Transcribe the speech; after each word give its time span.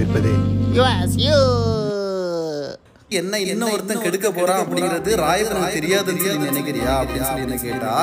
You 0.00 1.38
என்ன 3.18 3.38
இன்னும் 3.42 3.72
ஒருத்தன் 3.74 4.02
கெடுக்க 4.02 4.28
போறான் 4.30 4.60
அப்படிங்கிறது 4.62 5.12
ராயபுரம் 5.22 5.74
தெரியாதுன்னு 5.76 6.24
சொல்லி 6.24 6.50
நினைக்கிறியா 6.50 6.92
அப்படின்னு 7.00 7.28
சொல்லி 7.28 7.46
என்ன 7.46 7.58
கேட்டா 7.64 7.94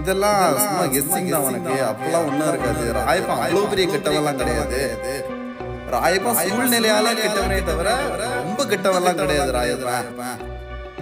இதெல்லாம் 0.00 0.40
சும்மா 0.64 0.84
கெஸ்ஸிங் 0.94 1.30
தான் 1.32 1.46
உனக்கு. 1.48 1.74
அப்பெல்லாம் 1.88 2.26
ஒண்ணும் 2.28 2.48
இருக்காது. 2.48 2.84
ராயப்பன் 2.98 3.40
அவ்வளவு 3.44 3.70
பெரிய 3.72 3.86
கெட்டவெல்லாம் 3.92 4.38
கிடையாது. 4.40 4.80
ராயப்பன் 5.94 6.40
சூழ்நிலையால 6.40 7.12
கெட்டவனே 7.20 7.58
தவிர 7.64 7.90
ரொம்ப 8.38 8.64
கெட்டவெல்லாம் 8.72 9.20
கிடையாது 9.20 9.52
ராயப்பன். 9.58 10.40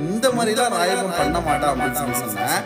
இந்த 0.09 0.29
மாதிரிலாம் 0.37 0.77
ராயப்பன் 0.79 1.19
பண்ண 1.21 1.41
மாட்டான் 1.49 1.71
அப்படின்னு 1.73 2.01
சொல்லி 2.01 2.19
சொன்னேன். 2.25 2.61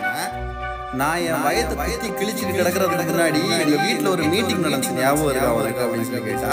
நான் 1.00 1.22
என் 1.28 1.44
வயத்தை 1.46 1.76
குத்தி 1.82 2.08
கிழிச்சிட்டு 2.20 2.58
கிடக்கிறதுக்கு 2.58 3.14
முன்னாடி 3.14 3.42
எங்க 3.62 3.76
வீட்ல 3.84 4.10
ஒரு 4.16 4.24
மீட்டிங் 4.34 4.64
நடந்துச்சு. 4.66 4.98
ஞாபகம் 5.02 5.30
இருக்கா 5.30 5.50
அவருக்கு 5.54 5.84
அப்படின்னு 5.84 6.08
சொல்லி 6.10 6.24
கேட்டா 6.30 6.52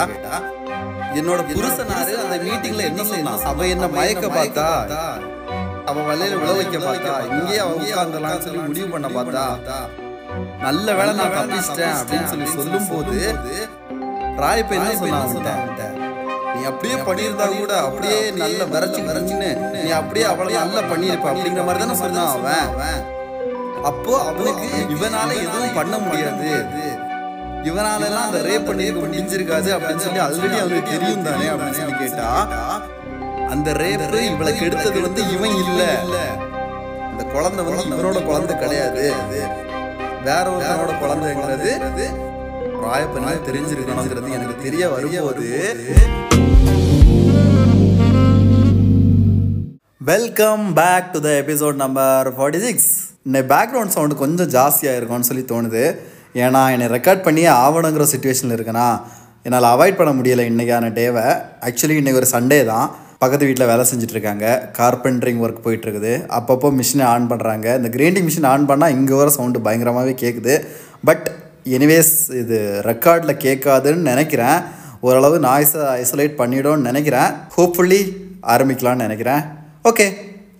என்னோட 1.14 1.40
புருஷனாரு 1.50 2.12
அந்த 2.22 2.36
மீட்டிங்ல 2.44 2.82
என்ன 2.90 3.04
சொன்னா 3.04 3.32
அவ 3.50 3.66
என்ன 3.66 3.86
மயக்க 3.94 4.26
பார்த்தா? 4.30 4.66
அவ 5.88 6.02
வலையில 6.08 6.34
விழ 6.40 6.50
வைக்க 6.52 6.78
பார்த்தா? 6.80 7.14
இங்கேயே 7.28 7.60
அவ 7.60 7.70
உட்கார்ந்தலாம்னு 7.78 8.44
சொல்லி 8.44 8.60
முடிவு 8.66 8.88
பண்ண 8.88 9.08
பார்த்தா? 9.16 9.44
நல்ல 10.62 10.86
வேளை 10.94 11.12
நான் 11.14 11.34
தப்பிச்சிட்டேன் 11.36 11.96
அப்படின்னு 12.00 12.30
சொல்லி 12.32 12.48
சொல்லும் 12.56 12.88
போது 12.88 13.16
ராயப்ப 14.42 14.74
என்ன 14.74 14.92
சொன்னான் 14.96 15.96
நீ 16.54 16.66
அப்படியே 16.70 16.96
பண்ணியிருந்தா 17.06 17.46
கூட 17.52 17.72
அப்படியே 17.82 18.16
நல்ல 18.38 18.62
விரைச்சு 18.66 19.00
விரைச்சுன்னு 19.08 19.50
நீ 19.76 19.90
அப்படியே 19.98 20.26
அவளை 20.26 20.52
நல்லா 20.56 20.82
பண்ணியிருப்ப 20.90 21.28
அப்படிங்கிற 21.32 21.64
மாதிரி 21.64 21.82
தானே 21.84 21.96
சொன்னான் 21.96 22.32
அவன். 22.34 23.02
அப்போ 23.90 24.14
அவனுக்கு 24.22 24.66
இவனால 24.94 25.28
எதுவும் 25.42 25.74
பண்ண 25.74 25.94
முடியாது. 25.98 26.48
இவனால 27.64 28.04
எல்லாம் 28.04 28.32
அந்த 28.32 28.38
ரேப் 28.38 28.66
பண்ணி 28.66 28.90
முடிஞ்சிருக்காது 28.90 29.68
அப்படின்னு 29.76 29.96
சொல்லி 29.96 30.18
ஆல்ரெடி 30.18 30.60
அவனுக்கு 30.60 30.90
தெரியும் 30.90 31.22
தானே 31.22 31.46
அப்படின்னு 31.46 31.70
சொல்லி 31.70 31.92
கேட்டா 31.92 32.28
அந்த 33.48 33.72
ரேப் 33.72 34.24
இவளை 34.24 34.60
கெடுத்தது 34.60 35.00
வந்து 35.00 35.30
இவன் 35.30 35.54
இல்ல. 35.64 35.82
அந்த 37.10 37.24
குழந்தை 37.24 37.64
வந்து 37.64 37.84
இவனோட 37.84 38.24
குழந்தை 38.24 38.58
கிடையாது. 38.58 39.12
வேற 40.24 40.44
ஒருத்தனோட 40.50 40.92
குழந்தைங்கிறது 41.02 41.72
ராயப்பனால 42.84 43.36
தெரிஞ்சிருக்கணுங்கிறது 43.46 44.32
எனக்கு 44.32 44.62
தெரிய 44.62 44.88
வரும்போது 44.88 45.48
welcome 49.98 50.72
back 50.74 51.12
to 51.12 51.20
the 51.20 51.28
episode 51.28 51.74
number 51.74 52.38
forty 52.38 52.58
six 52.58 53.10
இந்த 53.24 53.42
பேக்ரவுண்ட் 53.42 53.86
சவுண்டு 53.86 54.14
கொஞ்சம் 54.14 54.48
ஜாஸ்தியாக 54.48 54.96
இருக்கும்னு 54.96 55.24
சொல்லி 55.24 55.42
தோணுது. 55.42 55.96
ஏன்னா 56.34 56.62
என்னை 56.72 56.86
ரெக்கார்ட் 56.96 57.22
பண்ணியே 57.22 57.48
ஆவணுங்கிற 57.62 58.06
சுச்சுவேஷனில் 58.12 58.56
இருக்கேனா 58.56 58.88
என்னால் 59.44 59.70
அவாய்ட் 59.74 59.98
பண்ண 60.00 60.10
முடியலை 60.18 60.44
இன்றைக்கான 60.50 60.90
டேவை 60.98 61.26
ஆக்சுவலி 61.68 61.94
இன்றைக்கி 62.00 62.20
ஒரு 62.22 62.28
சண்டே 62.32 62.64
தான். 62.64 62.88
பக்கத்து 63.22 63.46
வீட்டில் 63.46 63.70
வேலை 63.70 63.84
செஞ்சுட்டு 63.90 64.20
கார்பென்ட்ரிங் 64.20 64.72
கார்பெண்டரிங் 64.78 65.40
ஒர்க் 65.44 65.64
போயிட்டுருக்குது 65.64 66.12
அப்பப்போ 66.36 66.68
மிஷினை 66.78 67.04
ஆன் 67.12 67.28
பண்ணுறாங்க 67.30 67.66
இந்த 67.78 67.88
கிரைண்டிங் 67.96 68.26
மிஷின் 68.28 68.46
ஆன் 68.52 68.68
பண்ணால் 68.70 68.94
இங்கே 68.96 69.14
வர 69.20 69.30
சவுண்டு 69.30 69.60
பயங்கரமாகவே 69.66 70.14
கேட்குது 70.22 70.54
பட் 71.08 71.26
எனிவேஸ் 71.76 72.14
இது 72.42 72.58
ரெக்கார்டில் 72.90 73.40
கேட்காதுன்னு 73.46 74.08
நினைக்கிறேன். 74.12 74.58
ஓரளவு 75.00 75.38
நாய்ஸை 75.38 75.82
ஐசோலேட் 76.00 76.40
பண்ணிடும்னு 76.40 76.88
நினைக்கிறேன். 76.90 77.30
ஹோப்ஃபுல்லி 77.56 78.00
ஆரம்பிக்கலான்னு 78.54 79.06
நினைக்கிறேன். 79.06 79.42
ஓகே 79.90 80.06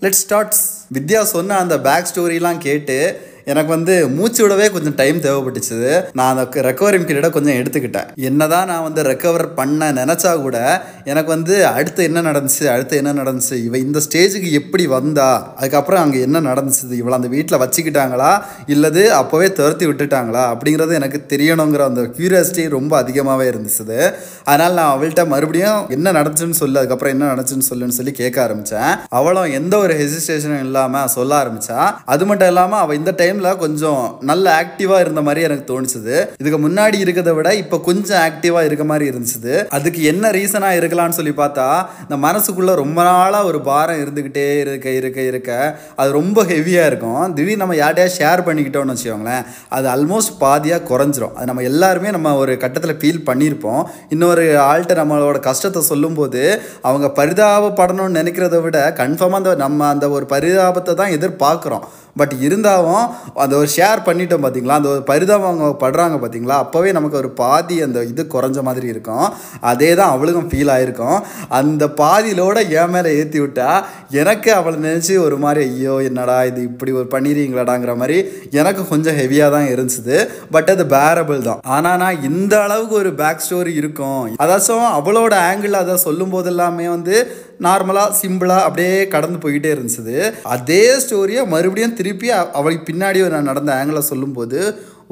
லெட் 0.04 0.20
ஸ்டார்ட்ஸ் 0.22 0.62
வித்யா 0.94 1.22
சொன்ன 1.34 1.58
அந்த 1.58 1.78
பேக் 1.80 2.10
ஸ்டோரிலாம் 2.10 2.58
கேட்டு 2.58 2.98
எனக்கு 3.44 3.70
வந்து 3.70 4.08
மூச்சு 4.08 4.48
விடவே 4.48 4.72
கொஞ்சம் 4.72 4.94
டைம் 4.94 5.18
தேவைப்பட்டுச்சு. 5.20 5.78
நான் 6.12 6.30
அந்த 6.36 6.62
ரெக்கவரிங் 6.68 7.06
பீரியடை 7.08 7.30
கொஞ்சம் 7.30 7.58
எடுத்துக்கிட்டேன். 7.60 8.08
என்னதான் 8.16 8.66
நான் 8.66 8.82
வந்து 8.82 9.02
ரெக்கவர் 9.02 9.46
பண்ண 9.54 9.92
நினச்சா 9.92 10.32
கூட 10.42 10.58
எனக்கு 11.04 11.30
வந்து 11.30 11.66
அடுத்து 11.66 12.04
என்ன 12.04 12.20
நடந்துச்சு 12.20 12.64
அடுத்து 12.68 12.96
என்ன 12.96 13.12
நடந்துச்சு 13.12 13.56
இவ 13.64 13.78
இந்த 13.78 14.00
ஸ்டேஜுக்கு 14.06 14.52
எப்படி 14.52 14.86
வந்தா 14.86 15.54
அதுக்கப்புறம் 15.56 16.02
அங்கே 16.02 16.20
என்ன 16.20 16.40
நடந்துச்சு 16.40 16.92
இவளை 16.92 17.16
அந்த 17.18 17.28
வீட்டில் 17.28 17.58
வச்சுக்கிட்டாங்களா 17.58 18.40
இல்லது 18.66 19.12
அப்போவே 19.12 19.52
துரத்தி 19.52 19.86
விட்டுட்டாங்களா 19.86 20.44
அப்படிங்கிறது 20.52 20.94
எனக்கு 20.94 21.24
தெரியணுங்கிற 21.28 21.84
அந்த 21.84 22.02
கியூரியாசிட்டி 22.02 22.68
ரொம்ப 22.68 22.96
அதிகமாகவே 22.96 23.50
இருந்துச்சு 23.50 23.98
அதனால் 24.44 24.72
நான் 24.72 24.92
அவள்கிட்ட 24.94 25.26
மறுபடியும் 25.26 25.86
என்ன 25.90 26.12
நடந்துச்சுன்னு 26.12 26.50
சொல்லு 26.50 26.78
அதுக்கப்புறம் 26.78 27.12
என்ன 27.12 27.24
நடந்துச்சுன்னு 27.32 27.68
சொல்லுன்னு 27.70 27.96
சொல்லி 27.98 28.12
கேட்க 28.12 28.42
ஆரம்பித்தேன் 28.42 28.98
அவளும் 29.08 29.50
எந்த 29.50 29.78
ஒரு 29.78 29.94
ஹெசிஸ்டேஷனும் 29.94 30.64
இல்லாமல் 30.64 31.08
சொல்ல 31.08 31.44
ஆரம்பித்தா 31.44 31.94
அது 32.04 32.26
மட்டும் 32.26 32.48
இல்லாமல் 32.48 32.78
அவள் 32.78 32.96
இந்த 32.96 33.10
டைம் 33.10 33.29
டைமில் 33.30 33.58
கொஞ்சம் 33.62 34.04
நல்ல 34.30 34.46
ஆக்டிவாக 34.62 35.02
இருந்த 35.04 35.20
மாதிரி 35.26 35.40
எனக்கு 35.48 35.64
தோணுச்சுது. 35.70 36.14
இதுக்கு 36.40 36.58
முன்னாடி 36.64 36.96
இருக்கிறத 37.04 37.32
விட 37.36 37.48
இப்போ 37.62 37.76
கொஞ்சம் 37.88 38.20
ஆக்டிவாக 38.28 38.68
இருக்க 38.68 38.84
மாதிரி 38.90 39.04
இருந்துச்சு 39.10 39.52
அதுக்கு 39.76 40.00
என்ன 40.12 40.30
ரீசனாக 40.36 40.78
இருக்கலாம்னு 40.80 41.16
சொல்லி 41.18 41.34
பார்த்தா 41.40 41.66
இந்த 42.04 42.16
மனசுக்குள்ளே 42.26 42.74
ரொம்ப 42.82 42.98
நாளாக 43.08 43.48
ஒரு 43.50 43.58
பாரம் 43.68 44.00
இருந்துக்கிட்டே 44.02 44.46
இருக்க 44.62 44.88
இருக்க 45.00 45.20
இருக்க 45.30 45.50
அது 46.00 46.10
ரொம்ப 46.18 46.44
ஹெவியாக 46.52 46.90
இருக்கும். 46.90 47.20
திடீர்னு 47.36 47.62
நம்ம 47.62 47.76
யார்ட்டையா 47.82 48.08
ஷேர் 48.18 48.44
பண்ணிக்கிட்டோம்னு 48.48 48.94
வச்சுக்கோங்களேன் 48.94 49.44
அது 49.76 49.88
ஆல்மோஸ்ட் 49.94 50.34
பாதியாக 50.44 50.86
குறைஞ்சிரும். 50.90 51.34
அது 51.36 51.48
நம்ம 51.50 51.64
எல்லாருமே 51.70 52.10
நம்ம 52.16 52.34
ஒரு 52.42 52.54
கட்டத்தில் 52.64 52.98
ஃபீல் 53.02 53.22
பண்ணியிருப்போம் 53.30 53.82
இன்னொரு 54.16 54.46
ஆள்கிட்ட 54.68 54.96
நம்மளோட 55.02 55.40
கஷ்டத்தை 55.48 55.82
சொல்லும்போது 55.92 56.42
அவங்க 56.88 57.08
பரிதாபப்படணும்னு 57.20 58.18
நினைக்கிறத 58.20 58.60
விட 58.66 58.78
கன்ஃபார்மாக 59.02 59.42
அந்த 59.42 59.54
நம்ம 59.64 59.88
அந்த 59.94 60.08
ஒரு 60.18 60.26
பரிதாபத்தை 60.34 60.94
தான் 61.02 61.16
எதிர்பார்க்குறோம். 61.16 61.86
பட் 62.20 62.34
இருந்தாலும் 62.46 63.02
அந்த 63.44 63.54
ஒரு 63.60 63.68
ஷேர் 63.76 64.04
பண்ணிட்டோம் 64.08 64.44
பார்த்தீங்களா? 64.44 64.78
அந்த 64.80 64.88
ஒரு 64.94 65.02
பரிதாபம் 65.10 65.48
அவங்க 65.50 65.68
படுறாங்க 65.84 66.16
பார்த்தீங்களா? 66.22 66.56
அப்போவே 66.64 66.92
நமக்கு 66.98 67.20
ஒரு 67.22 67.30
பாதி 67.42 67.76
அந்த 67.86 67.98
இது 68.12 68.22
குறைஞ்ச 68.34 68.58
மாதிரி 68.68 68.86
இருக்கும். 68.94 69.26
அதே 69.72 69.90
தான் 70.00 70.12
அவளுக்கும் 70.14 70.50
ஃபீல் 70.52 70.72
ஆகிருக்கும் 70.76 71.18
அந்த 71.60 71.84
பாதியிலோட 72.02 72.58
என் 72.80 72.92
மேலே 72.94 73.10
ஏற்றி 73.20 73.38
விட்டா 73.44 73.68
எனக்கு 74.22 74.50
அவளை 74.58 74.76
நினச்சி 74.88 75.14
ஒரு 75.26 75.38
மாதிரி 75.44 75.62
ஐயோ 75.70 75.94
என்னடா 76.08 76.38
இது? 76.50 76.60
இப்படி 76.70 76.92
ஒரு 77.00 77.08
பண்ணிடுறீங்களாடாங்கிற 77.14 77.94
மாதிரி 78.02 78.18
எனக்கு 78.60 78.82
கொஞ்சம் 78.92 79.18
ஹெவியாக 79.20 79.54
தான் 79.56 79.68
இருந்துச்சு. 79.74 80.18
பட் 80.54 80.70
அது 80.74 80.84
பேரபிள் 80.96 81.46
தான். 81.48 81.60
ஆனால் 81.76 81.98
நான் 82.04 82.24
இந்த 82.30 82.54
அளவுக்கு 82.66 82.96
ஒரு 83.02 83.12
பேக் 83.20 83.44
ஸ்டோரி 83.46 83.74
இருக்கும் 83.82 84.08
அதாச்சும் 84.44 84.88
அவளோட 84.98 85.34
ஆங்கிள் 85.50 85.80
அதை 85.82 85.96
சொல்லும் 86.06 86.34
போது 86.34 86.48
எல்லாமே 86.52 86.86
வந்து 86.96 87.16
நார்மலாக 87.62 88.14
சிம்பிளாக 88.22 88.66
அப்படியே 88.68 89.08
கடந்து 89.08 89.38
போய்கிட்டே 89.38 89.70
இருந்துச்சு. 89.76 90.32
அதே 90.42 90.82
ஸ்டோரியை 90.98 91.46
மறுபடியும் 91.46 91.94
திருப்பி 91.94 92.30
அவளுக்கு 92.30 92.92
பின்னாடி 92.92 93.28
நான் 93.28 93.42
நடந்த 93.42 93.72
ஆங்கிளை 93.74 93.98
சொல்லும்போது 93.98 94.58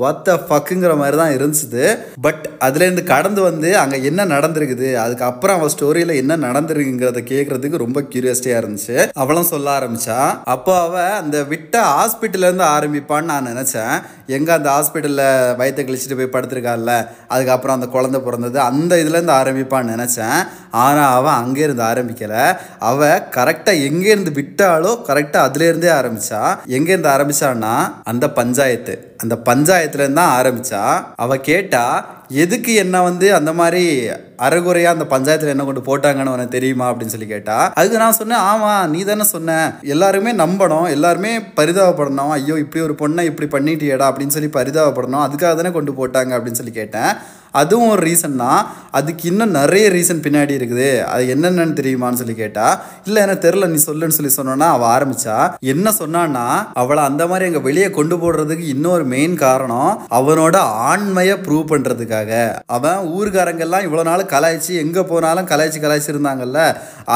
ஒத்த 0.06 0.34
ஃபக்குங்கிற 0.46 0.92
மாதிரி 1.00 1.16
தான் 1.20 1.34
இருந்துச்சு. 1.36 1.84
பட் 2.24 2.44
அதுலேருந்து 2.66 3.02
கடந்து 3.12 3.40
வந்து 3.46 3.68
அங்கே 3.80 3.98
என்ன 4.10 4.26
நடந்திருக்குது? 4.34 4.88
அதுக்கப்புறம் 5.04 5.56
அவள் 5.58 5.72
ஸ்டோரியில் 5.74 6.12
என்ன 6.22 6.36
நடந்திருக்குங்கிறத 6.44 7.22
கேட்குறதுக்கு 7.32 7.82
ரொம்ப 7.84 8.00
க்யூரியஸ்டியாக 8.12 8.62
இருந்துச்சு. 8.62 8.96
அவளும் 9.22 9.50
சொல்ல 9.52 9.70
ஆரம்பித்தான் 9.78 10.30
அப்போ 10.54 10.74
அவள் 10.86 11.16
அந்த 11.22 11.38
விட்ட 11.52 11.82
ஹாஸ்பிட்டல்லேருந்து 11.96 12.66
ஆரம்பிப்பான்னு 12.76 13.30
நான் 13.32 13.50
நினச்சேன். 13.52 13.96
எங்கே 14.36 14.52
அந்த 14.58 14.68
ஹாஸ்பிட்டலில் 14.76 15.24
வயத்தை 15.58 15.82
கழிச்சிட்டு 15.84 16.18
போய் 16.20 16.34
படுத்திருக்காள்ல 16.36 16.94
அதுக்கப்புறம் 17.34 17.78
அந்த 17.78 17.88
குழந்தை 17.96 18.20
பிறந்தது 18.28 18.58
அந்த 18.70 18.92
இதுலேருந்து 19.02 19.36
ஆரம்பிப்பான்னு 19.40 19.94
நினச்சேன். 19.96 20.38
ஆனால் 20.84 21.12
அவன் 21.18 21.38
அங்கேருந்து 21.42 21.84
ஆரம்பிக்கலை. 21.90 22.44
அவள் 22.90 23.22
கரெக்டாக 23.36 23.84
எங்கேருந்து 23.90 24.32
விட்டாலோ 24.40 24.94
கரெக்டாக 25.10 25.46
அதுலேருந்தே 25.48 25.92
ஆரம்பிச்சா. 26.00 26.42
எங்கேருந்து 26.78 27.12
ஆரம்பிச்சான்னா 27.16 27.74
அந்த 28.12 28.26
பஞ்சாயத்து 28.40 28.96
அந்த 29.22 29.36
பஞ்சாயத்து 29.46 29.87
பஞ்சாயத்துலேருந்து 29.88 30.12
தான் 30.12 30.36
ஆரம்பிச்சா 30.38 31.04
அவள் 31.16 31.40
கேட்டா 31.40 31.84
எதுக்கு 32.28 32.74
என்ன 32.74 33.02
வந்து 33.02 33.34
அந்த 33.34 33.52
மாதிரி 33.52 34.08
அறகுறையாக 34.36 34.96
அந்த 34.96 35.04
பஞ்சாயத்தில் 35.14 35.54
என்ன 35.54 35.64
கொண்டு 35.64 35.80
போட்டாங்கன்னு 35.80 36.34
உனக்கு 36.34 36.48
தெரியுமா? 36.48 36.92
அப்படின்னு 36.92 37.14
சொல்லி 37.14 37.26
கேட்டா 37.26 37.72
அதுக்கு 37.74 37.98
நான் 37.98 38.12
சொன்னேன் 38.12 38.38
ஆமாம் 38.38 38.90
நீ 38.90 39.02
தானே 39.02 39.22
சொன்ன. 39.22 39.78
எல்லாருமே 39.82 40.32
நம்பணும் 40.32 40.90
எல்லாருமே 40.90 41.38
பரிதாபப்படணும். 41.38 42.30
ஐயோ 42.30 42.58
இப்படி 42.58 42.84
ஒரு 42.84 42.94
பொண்ணை 42.98 43.24
இப்படி 43.30 43.48
பண்ணிட்டியடா? 43.48 44.06
அப்படின்னு 44.10 44.36
சொல்லி 44.36 44.48
பரிதாபப்படணும். 44.48 45.24
அதுக்காக 45.26 45.54
தானே 45.60 45.72
கொண்டு 45.72 45.92
போட்டாங்க 45.92 46.32
அப்படின்னு 46.36 46.60
சொல்லி 46.60 46.72
கேட்டேன். 46.72 47.10
அதுவும் 47.52 47.90
ஒரு 47.90 48.02
ரீசன் 48.06 48.36
தான். 48.36 48.60
அதுக்கு 48.90 49.24
இன்னும் 49.30 49.56
நிறைய 49.58 49.86
ரீசன் 49.96 50.22
பின்னாடி 50.24 50.54
இருக்குது. 50.58 50.88
அது 51.12 51.22
என்னென்னு 51.34 51.78
தெரியுமான்னு 51.80 52.20
சொல்லி 52.20 52.34
கேட்டா 52.34 52.66
இல்லை 53.06 53.18
எனக்கு 53.22 53.44
தெரில 53.46 53.68
நீ 53.72 53.78
சொல்லுன்னு 53.86 54.16
சொல்லி 54.16 54.32
சொன்னோன்னா 54.36 54.68
அவள் 54.76 54.90
ஆரம்பிச்சா 54.94 55.36
என்ன 55.72 55.92
சொன்னான்னா 56.00 56.44
அவளை 56.82 57.02
அந்த 57.04 57.22
மாதிரி 57.26 57.48
எங்கள் 57.50 57.66
வெளியே 57.68 57.88
கொண்டு 57.90 58.16
போடுறதுக்கு 58.16 58.64
இன்னொரு 58.74 59.04
மெயின் 59.14 59.34
காரணம் 59.44 59.90
அவனோட 60.18 60.56
ஆண்மையை 60.90 61.36
ப்ரூவ் 61.46 61.64
பண்ணுறதுக்காக 61.72 62.30
அவன் 62.76 63.06
ஊர்காரங்கெல்லாம் 63.16 63.86
இவ்வளோ 63.86 64.04
நாள் 64.10 64.24
கலாய்ச்சி 64.34 64.72
எங்கே 64.84 65.04
போனாலும் 65.10 65.48
கலாய்ச்சி 65.52 65.80
கலாய்ச்சி 65.80 66.12
இருந்தாங்கல்ல 66.14 66.60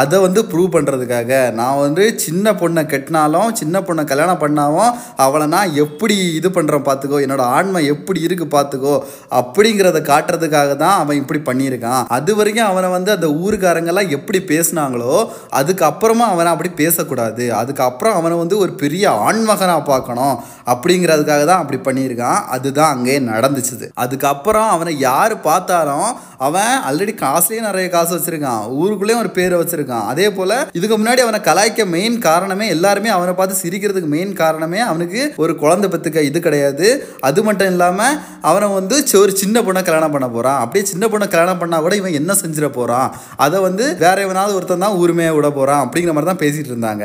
அதை 0.00 0.18
வந்து 0.20 0.40
ப்ரூவ் 0.52 0.74
பண்ணுறதுக்காக 0.76 1.30
நான் 1.52 1.80
வந்து 1.84 2.04
சின்ன 2.24 2.52
பொண்ணை 2.52 2.84
கட்டினாலும் 2.86 3.50
சின்ன 3.52 3.80
பொண்ணை 3.80 4.04
கல்யாணம் 4.04 4.42
பண்ணாலும் 4.44 4.92
அவளை 5.24 5.46
நான் 5.46 5.74
எப்படி 5.84 6.16
இது 6.38 6.48
பண்ணுறேன் 6.48 6.86
பார்த்துக்கோ 6.88 7.20
என்னோட 7.26 7.44
ஆண்மை 7.56 7.82
எப்படி 7.86 8.20
இருக்கு 8.20 8.48
பார்த்துக்கோ 8.56 8.94
அப்படிங்கிறத 9.40 10.00
காட்டு 10.02 10.21
காட்டுறதுக்காக 10.22 10.72
தான் 10.82 10.96
அவன் 11.02 11.20
இப்படி 11.20 11.40
பண்ணியிருக்கான். 11.46 12.02
அது 12.16 12.32
வரைக்கும் 12.38 12.68
அவனை 12.70 12.88
வந்து 12.96 13.10
அந்த 13.16 13.28
ஊருக்காரங்கெல்லாம் 13.42 14.12
எப்படி 14.16 14.38
பேசுனாங்களோ 14.50 15.14
அதுக்கப்புறமா 15.60 16.26
அவனை 16.32 16.50
அப்படி 16.54 16.70
பேசக்கூடாது. 16.80 17.44
அதுக்கப்புறம் 17.60 18.16
அவனை 18.18 18.36
வந்து 18.42 18.56
ஒரு 18.64 18.72
பெரிய 18.82 19.04
ஆண்மகனாக 19.28 19.82
பார்க்கணும் 19.92 20.36
அப்படிங்கிறதுக்காக 20.72 21.44
தான் 21.50 21.62
அப்படி 21.62 21.78
பண்ணியிருக்கான். 21.86 22.40
அதுதான் 22.54 22.92
அங்கேயே 22.94 23.20
நடந்துச்சுது. 23.32 23.86
அதுக்கப்புறம் 24.04 24.68
அவனை 24.74 24.92
யார் 25.08 25.34
பார்த்தாலும் 25.48 26.08
அவன் 26.46 26.74
ஆல்ரெடி 26.88 27.14
காசுலேயே 27.24 27.66
நிறைய 27.68 27.88
காசு 27.94 28.12
வச்சிருக்கான். 28.16 28.62
ஊருக்குள்ளேயும் 28.80 29.22
ஒரு 29.24 29.30
பேரை 29.38 29.56
வச்சிருக்கான். 29.62 30.06
அதே 30.12 30.26
போல் 30.36 30.56
இதுக்கு 30.78 30.96
முன்னாடி 31.00 31.22
அவனை 31.26 31.40
கலாய்க்க 31.48 31.86
மெயின் 31.96 32.16
காரணமே 32.28 32.68
எல்லாருமே 32.76 33.10
அவனை 33.16 33.34
பார்த்து 33.40 33.62
சிரிக்கிறதுக்கு 33.64 34.10
மெயின் 34.16 34.32
காரணமே 34.42 34.80
அவனுக்கு 34.90 35.20
ஒரு 35.44 35.52
குழந்தை 35.62 35.88
பத்துக்க 35.92 36.28
இது 36.30 36.40
கிடையாது. 36.46 36.88
அது 37.30 37.40
மட்டும் 37.48 37.70
இல்லாமல் 37.74 38.18
அவனை 38.50 38.68
வந்து 38.78 38.96
ஒரு 39.22 39.34
சின்ன 39.42 39.56
பொண்ணை 39.66 39.80
கல்யாணம் 39.82 40.11
பண்ண 40.14 40.26
போகிறான் 40.34 40.60
அப்படியே 40.62 40.84
சின்ன 40.92 41.04
பொண்ணை 41.12 41.26
கல்யாணம் 41.32 41.60
பண்ணால் 41.62 41.84
கூட 41.86 41.94
இவன் 42.00 42.18
என்ன 42.20 42.32
செஞ்சிட 42.42 42.68
போகிறான் 42.78 43.08
அதை 43.44 43.58
வந்து 43.66 43.84
வேற 44.04 44.16
எவனாவது 44.26 44.56
ஒருத்தன் 44.58 44.84
தான் 44.86 44.98
உரிமையை 45.02 45.32
விட 45.38 45.48
போகிறான் 45.58 45.82
அப்படிங்கிற 45.84 46.14
மாதிரி 46.16 46.30
தான் 46.30 46.42
பேசிகிட்டு 46.44 46.72
இருந்தாங்க. 46.74 47.04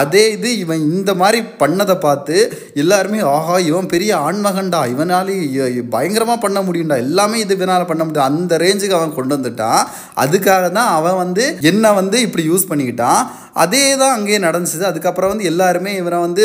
அதே 0.00 0.24
இது 0.36 0.50
இவன் 0.64 0.82
இந்த 0.94 1.10
மாதிரி 1.22 1.40
பண்ணதை 1.62 1.96
பார்த்து 2.06 2.36
எல்லாருமே 2.82 3.20
ஆஹா 3.34 3.56
இவன் 3.70 3.90
பெரிய 3.94 4.12
ஆண்மகன்டா. 4.28 4.82
இவனாலே 4.94 5.36
பயங்கரமாக 5.94 6.38
பண்ண 6.44 6.60
முடியும்டா. 6.68 6.98
எல்லாமே 7.06 7.38
இது 7.44 7.56
இவனால் 7.58 7.88
பண்ண 7.90 8.02
முடியும். 8.04 8.28
அந்த 8.30 8.58
ரேஞ்சுக்கு 8.64 8.98
அவன் 8.98 9.16
கொண்டு 9.18 9.36
வந்துட்டான். 9.36 9.82
அதுக்காக 10.24 10.64
தான் 10.78 10.92
அவன் 10.98 11.20
வந்து 11.22 11.46
என்ன 11.72 11.92
வந்து 12.00 12.16
இப்படி 12.26 12.44
யூஸ் 12.50 12.70
பண்ணிக்கிட்டான்? 12.70 13.22
அதே 13.62 13.82
தான் 14.00 14.14
அங்கேயே 14.16 14.38
நடந்துச்சு 14.44 14.86
அதுக்கப்புறம் 14.88 15.30
வந்து 15.32 15.44
எல்லாருமே 15.50 15.90
இவரை 15.98 16.18
வந்து 16.24 16.44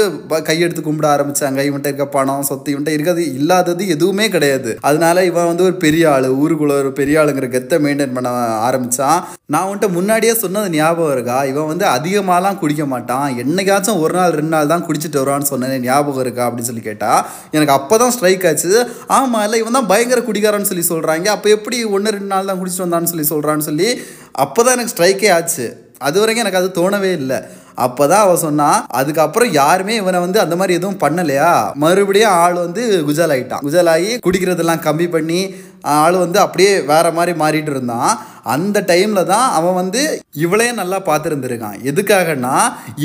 கையெடுத்து 0.49 0.81
கும்பிட 0.87 1.07
ஆரம்பிச்சாங்க. 1.13 1.59
இவன்கிட்ட 1.67 1.91
இருக்க 1.91 2.05
பணம் 2.15 2.45
சொத்து 2.49 2.73
இவன்ட்ட 2.73 2.91
இருக்கிறது 2.95 3.23
இல்லாதது 3.39 3.83
எதுவுமே 3.95 4.25
கிடையாது. 4.35 4.71
அதனால 4.89 5.23
இவன் 5.29 5.49
வந்து 5.51 5.65
ஒரு 5.69 5.75
பெரிய 5.85 6.03
ஆள் 6.13 6.27
ஊருக்குள்ள 6.41 6.75
ஒரு 6.83 6.91
பெரிய 6.99 7.21
ஆளுங்கிற 7.21 7.49
கெத்தை 7.55 7.79
மெயின்டைன் 7.85 8.15
பண்ண 8.17 8.33
ஆரம்பிச்சான். 8.67 9.19
நான் 9.55 9.69
உன்ட்ட 9.71 9.89
முன்னாடியே 9.97 10.33
சொன்னது 10.43 10.69
ஞாபகம் 10.77 11.13
இருக்கா? 11.15 11.39
இவன் 11.51 11.69
வந்து 11.71 11.85
அதிகமாலாம் 11.95 12.59
குடிக்க 12.61 12.85
மாட்டான். 12.93 13.27
என்னைக்காச்சும் 13.43 14.01
ஒரு 14.03 14.15
நாள் 14.19 14.37
ரெண்டு 14.39 14.53
நாள் 14.55 14.71
தான் 14.73 14.85
குடிச்சிட்டு 14.89 15.21
வருவான்னு 15.21 15.51
சொன்னேன் 15.53 15.85
ஞாபகம் 15.89 16.23
இருக்கா? 16.25 16.45
அப்படின்னு 16.47 16.71
சொல்லி 16.71 16.85
கேட்டா 16.89 17.11
எனக்கு 17.57 17.75
அப்பதான் 17.79 18.15
ஸ்ட்ரைக் 18.17 18.47
ஆச்சு 18.51 18.73
ஆமா 19.19 19.41
இல்லை 19.47 19.59
இவன் 19.63 19.77
தான் 19.79 19.91
பயங்கர 19.93 20.21
குடிக்காரன்னு 20.29 20.71
சொல்லி 20.71 20.87
சொல்றாங்க. 20.93 21.27
அப்போ 21.37 21.49
எப்படி 21.57 21.79
ஒன்று 21.97 22.15
ரெண்டு 22.19 22.33
நாள் 22.35 22.49
தான் 22.51 22.61
குடிச்சிட்டு 22.63 22.87
வந்தான்னு 22.87 23.13
சொல்லி 23.15 23.29
சொல்றான்னு 23.35 23.69
சொல்லி 23.71 23.91
அப்பதான் 24.45 24.75
எனக்கு 24.77 24.95
ஸ்ட்ரைக்கே 24.95 25.29
ஆச்சு. 25.37 25.67
அது 26.07 26.17
வரைக்கும் 26.21 26.43
எனக்கு 26.45 26.61
அது 26.61 26.69
தோணவே 26.79 27.11
இல்லை. 27.21 27.39
அப்போ 27.85 28.03
தான் 28.11 28.23
அவ 28.25 28.33
சொன்னா 28.45 28.69
அதுக்கப்புறம் 28.99 29.51
யாருமே 29.59 29.93
இவனை 30.01 30.19
வந்து 30.23 30.39
அந்த 30.43 30.55
மாதிரி 30.59 30.77
எதுவும் 30.79 31.01
பண்ணலையா? 31.03 31.51
மறுபடியும் 31.83 32.35
ஆள் 32.43 32.57
வந்து 32.65 32.83
குஜல் 33.09 33.33
ஆகிட்டான் 33.35 33.63
குஜல் 33.67 33.91
ஆகி 33.93 34.11
குடிக்கிறதெல்லாம் 34.25 34.85
கம்மி 34.87 35.07
பண்ணி 35.15 35.41
ஆள் 35.99 36.17
வந்து 36.23 36.39
அப்படியே 36.45 36.71
வேற 36.91 37.05
மாதிரி 37.17 37.33
மாறிட்டு 37.41 37.71
இருந்தான். 37.73 38.11
அந்த 38.53 38.77
டைமில் 38.89 39.29
தான் 39.31 39.47
அவன் 39.57 39.77
வந்து 39.81 40.01
இவளையும் 40.45 40.79
நல்லா 40.81 40.97
பார்த்துருந்துருக்கான். 41.09 41.77
எதுக்காகன்னா 41.89 42.55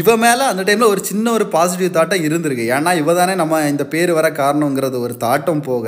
இவன் 0.01 0.23
மேலே 0.25 0.45
அந்த 0.51 0.63
டைமில் 0.69 0.93
ஒரு 0.95 1.03
சின்ன 1.11 1.33
ஒரு 1.37 1.47
பாசிட்டிவ் 1.55 1.97
தாட்டம் 1.97 2.27
இருந்திருக்கு. 2.29 2.65
ஏன்னா 2.77 2.93
இவ 3.03 3.15
தானே 3.21 3.35
நம்ம 3.43 3.61
இந்த 3.73 3.87
பேர் 3.95 4.13
வர 4.19 4.29
காரணங்கிறது 4.43 4.99
ஒரு 5.07 5.17
தாட்டம் 5.25 5.67
போக 5.71 5.87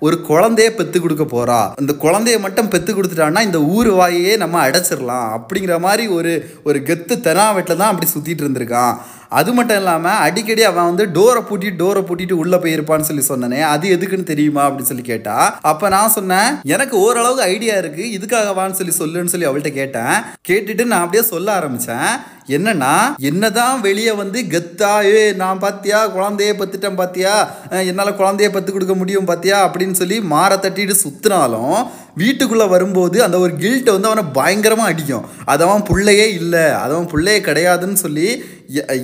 ஒரு 0.00 0.16
குழந்தைய 0.28 0.70
பெற்று 0.70 1.00
கொடுக்க 1.00 1.24
போறா. 1.24 1.60
இந்த 1.80 1.92
குழந்தைய 2.02 2.38
மட்டும் 2.40 2.68
பெற்று 2.68 2.92
கொடுத்துட்டான்னா 2.94 3.40
இந்த 3.40 3.60
ஊர் 3.62 3.90
வாயையே 3.90 4.36
நம்ம 4.36 4.68
அடைச்சிடலாம் 4.68 5.28
அப்படிங்கிற 5.36 5.78
மாதிரி 5.80 6.06
ஒரு 6.08 6.32
ஒரு 6.64 6.78
கெத்து 6.88 7.14
தெனாவெட்டில் 7.26 7.80
தான் 7.82 7.92
அப்படி 7.92 8.10
சுற்றிட்டு 8.14 8.44
இருந்திருக்கான். 8.44 8.96
அது 9.28 9.52
மட்டும் 9.52 9.76
இல்லாமல் 9.76 10.12
அடிக்கடி 10.12 10.62
அவன் 10.62 10.94
வந்து 10.94 11.06
டோரை 11.06 11.42
பூட்டிட்டு 11.48 11.80
டோரை 11.82 12.02
பூட்டிட்டு 12.02 12.32
உள்ளே 12.32 12.56
போயிருப்பான்னு 12.56 13.08
சொல்லி 13.08 13.24
சொன்னனே 13.28 13.60
அது 13.60 13.96
எதுக்குன்னு 13.96 14.22
தெரியுமா 14.22 14.68
அப்படின்னு 14.68 14.90
சொல்லி 14.92 15.02
கேட்டா 15.02 15.58
அப்போ 15.62 15.88
நான் 15.88 16.10
சொன்னேன் 16.10 16.60
எனக்கு 16.62 16.98
ஓரளவுக்கு 16.98 17.42
ஐடியா 17.42 17.76
இருக்கு 17.76 18.04
இதுக்காகவான்னு 18.18 18.78
சொல்லி 18.80 18.94
சொல்லுன்னு 18.98 19.24
சொல்லி 19.24 19.46
அவள்கிட்ட 19.46 19.72
கேட்டேன். 19.72 20.16
கேட்டுட்டு 20.48 20.84
நான் 20.84 21.00
அப்படியே 21.00 21.28
சொல்ல 21.28 21.58
ஆரம்பிச்சேன். 21.58 22.08
என்னன்னா 22.48 23.16
என்னதான் 23.18 23.80
வெளியே 23.80 24.12
வந்து 24.12 24.42
கெத்தா 24.42 25.04
ஏ 25.04 25.32
நான் 25.32 25.58
பாத்தியா? 25.58 26.08
குழந்தைய 26.16 26.52
பத்துட்டேன் 26.58 26.94
பாத்தியா? 26.94 27.50
என்னால் 27.70 28.18
குழந்தைய 28.18 28.48
பத்து 28.48 28.72
கொடுக்க 28.72 28.94
முடியும் 28.94 29.24
பாத்தியா? 29.24 29.72
அப்படின்னு 29.72 29.92
சொல்லி 29.92 30.20
மாற 30.20 30.56
தட்டிட்டு 30.56 30.94
சுத்தினாலும் 31.04 31.86
வீட்டுக்குள்ள 32.18 32.68
வரும்போது 32.68 33.22
அந்த 33.22 33.38
ஒரு 33.38 33.52
கில்ட்டை 33.52 34.00
வந்து 34.00 34.10
அவனை 34.10 34.24
பயங்கரமா 34.34 34.84
அடிக்கும். 34.90 35.28
அது 35.44 35.64
அவன் 35.64 35.82
பிள்ளையே 35.82 36.32
இல்லை 36.32 36.60
அது 36.60 36.94
அவன் 36.94 37.06
பிள்ளையே 37.06 37.40
கிடையாதுன்னு 37.40 37.92
சொல்லி 37.92 38.44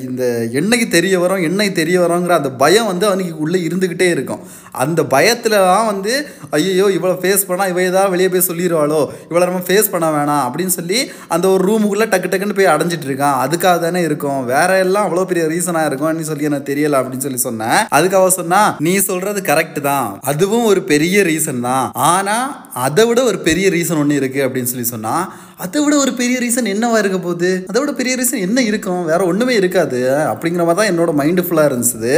இந்த 0.07 0.25
எண்ணெய்க்கு 0.59 0.87
தெரிய 0.97 1.15
வரும் 1.23 1.45
எண்ணெய் 1.49 1.79
தெரிய 1.81 1.97
வரோங்கிற 2.05 2.35
அந்த 2.41 2.51
பயம் 2.63 2.89
வந்து 2.91 3.07
அவனுக்கு 3.09 3.43
உள்ளே 3.45 3.59
இருந்துக்கிட்டே 3.69 4.09
இருக்கும். 4.15 4.43
அந்த 4.83 5.01
பயத்தில் 5.15 5.57
தான் 5.69 5.89
வந்து 5.91 6.13
ஐயோ 6.59 6.87
இவ்வளோ 6.97 7.15
ஃபேஸ் 7.23 7.47
பண்ணால் 7.49 7.71
இவ 7.73 7.83
ஏதாவது 7.91 8.13
வெளியே 8.15 8.29
போய் 8.35 8.47
சொல்லிடுவாளோ 8.49 9.01
இவ்வளோ 9.29 9.45
நம்ம 9.51 9.63
ஃபேஸ் 9.69 9.93
பண்ண 9.95 10.07
வேணாம் 10.17 10.45
அப்படின்னு 10.47 10.75
சொல்லி 10.79 10.99
அந்த 11.37 11.47
ஒரு 11.55 11.63
ரூமுக்குள்ளே 11.69 12.09
டக்கு 12.15 12.31
டக்குன்னு 12.33 12.59
போய் 12.59 12.73
அடைஞ்சிட்டு 12.75 13.09
இருக்கான். 13.11 13.39
அதுக்காக 13.45 13.77
தானே 13.87 14.03
இருக்கும். 14.09 14.41
வேற 14.55 14.71
எல்லாம் 14.85 15.07
அவ்வளோ 15.09 15.27
பெரிய 15.33 15.45
ரீசனாக 15.55 15.89
இருக்கும்னு 15.91 16.31
சொல்லி 16.31 16.51
எனக்கு 16.51 16.71
தெரியல 16.73 17.01
அப்படின்னு 17.01 17.27
சொல்லி 17.29 17.43
சொன்னேன். 17.49 17.81
அதுக்காக 17.99 18.21
சொன்னால் 18.39 18.41
சொன்னா 18.43 18.63
நீ 18.87 18.93
சொல்றது 19.11 19.41
கரெக்ட் 19.49 19.81
தான். 19.91 20.09
அதுவும் 20.31 20.69
ஒரு 20.73 20.81
பெரிய 20.93 21.23
ரீசன் 21.31 21.65
தான். 21.69 21.87
ஆனால் 22.13 22.49
அதை 22.87 23.03
விட 23.09 23.21
ஒரு 23.31 23.39
பெரிய 23.49 23.67
ரீசன் 23.77 24.01
ஒன்று 24.03 24.21
இருக்குது 24.21 24.45
அப்படின்னு 24.47 24.71
சொல்லி 24.73 24.89
சொன்னால் 24.95 25.25
அதை 25.65 25.81
விட 25.83 25.95
ஒரு 26.05 26.13
பெரிய 26.21 26.37
ரீசன் 26.45 26.71
என்னவா 26.73 26.97
இருக்க 27.01 27.19
போகுது? 27.25 27.51
அதை 27.71 27.79
விட 27.81 27.93
பெரிய 27.99 28.13
ரீசன் 28.21 28.45
என்ன 28.47 28.59
இருக்கும்? 28.69 29.03
வேற 29.11 29.21
ஒண்ணுமே 29.53 29.61
இருக்காது. 29.61 30.01
அப்படிங்கிற 30.31 30.63
மாதிரி 30.67 30.79
தான் 30.81 30.91
என்னோட 30.93 31.11
மைண்டு 31.21 31.43
ஃபுல்லாக 31.47 31.71
இருந்துச்சு. 31.71 32.15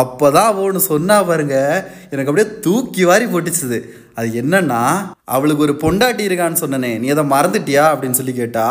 அப்போதான் 0.00 0.48
அவள் 0.50 0.66
ஒன்று 0.68 0.80
சொன்னா 0.92 1.16
பாருங்க 1.28 1.56
எனக்கு 2.12 2.30
அப்படியே 2.30 2.48
தூக்கி 2.66 3.02
வாரி 3.10 3.26
போட்டுச்சுது. 3.32 3.78
அது 4.18 4.28
என்னன்னா 4.42 4.82
அவளுக்கு 5.36 5.64
ஒரு 5.66 5.74
பொண்டாட்டி 5.84 6.22
இருக்கான்னு 6.28 6.62
சொன்னனே 6.64 6.92
நீ 7.02 7.08
அதை 7.14 7.24
மறந்துட்டியா? 7.34 7.84
அப்படின்னு 7.92 8.18
சொல்லி 8.20 8.34
கேட்டா 8.40 8.66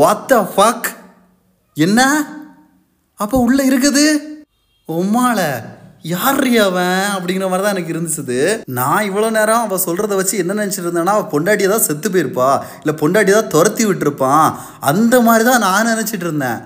வாத்த 0.00 0.32
ஃபக் 0.54 0.88
என்ன? 1.76 2.00
அப்போ 3.20 3.36
உள்ளே 3.46 3.64
இருக்குது? 3.70 4.06
உம்மால 4.88 5.40
யார் 6.12 6.46
அவன்? 6.66 7.02
அப்படிங்கிற 7.16 7.48
மாதிரி 7.50 7.64
தான் 7.64 7.74
எனக்கு 7.74 7.92
இருந்துச்சு 7.94 8.38
நான் 8.78 9.06
இவ்வளோ 9.08 9.28
நேரம் 9.36 9.64
அவள் 9.64 9.84
சொல்கிறத 9.86 10.16
வச்சு 10.20 10.40
என்ன 10.42 10.56
நினச்சிட்டு 10.60 10.88
இருந்தேன்னா 10.88 11.14
அவள் 11.16 11.32
பொண்டாட்டி 11.34 11.68
தான் 11.72 11.84
செத்து 11.88 12.08
போயிருப்பா. 12.10 12.48
இல்லை 12.82 12.94
பொண்டாட்டி 13.02 13.32
தான் 13.36 13.52
துரத்தி 13.54 13.84
விட்டுருப்பான். 13.86 14.48
அந்த 14.90 15.14
மாதிரி 15.26 15.44
தான் 15.50 15.64
நான் 15.66 15.90
நினச்சிட்டு 15.92 16.26
இருந்தேன். 16.28 16.58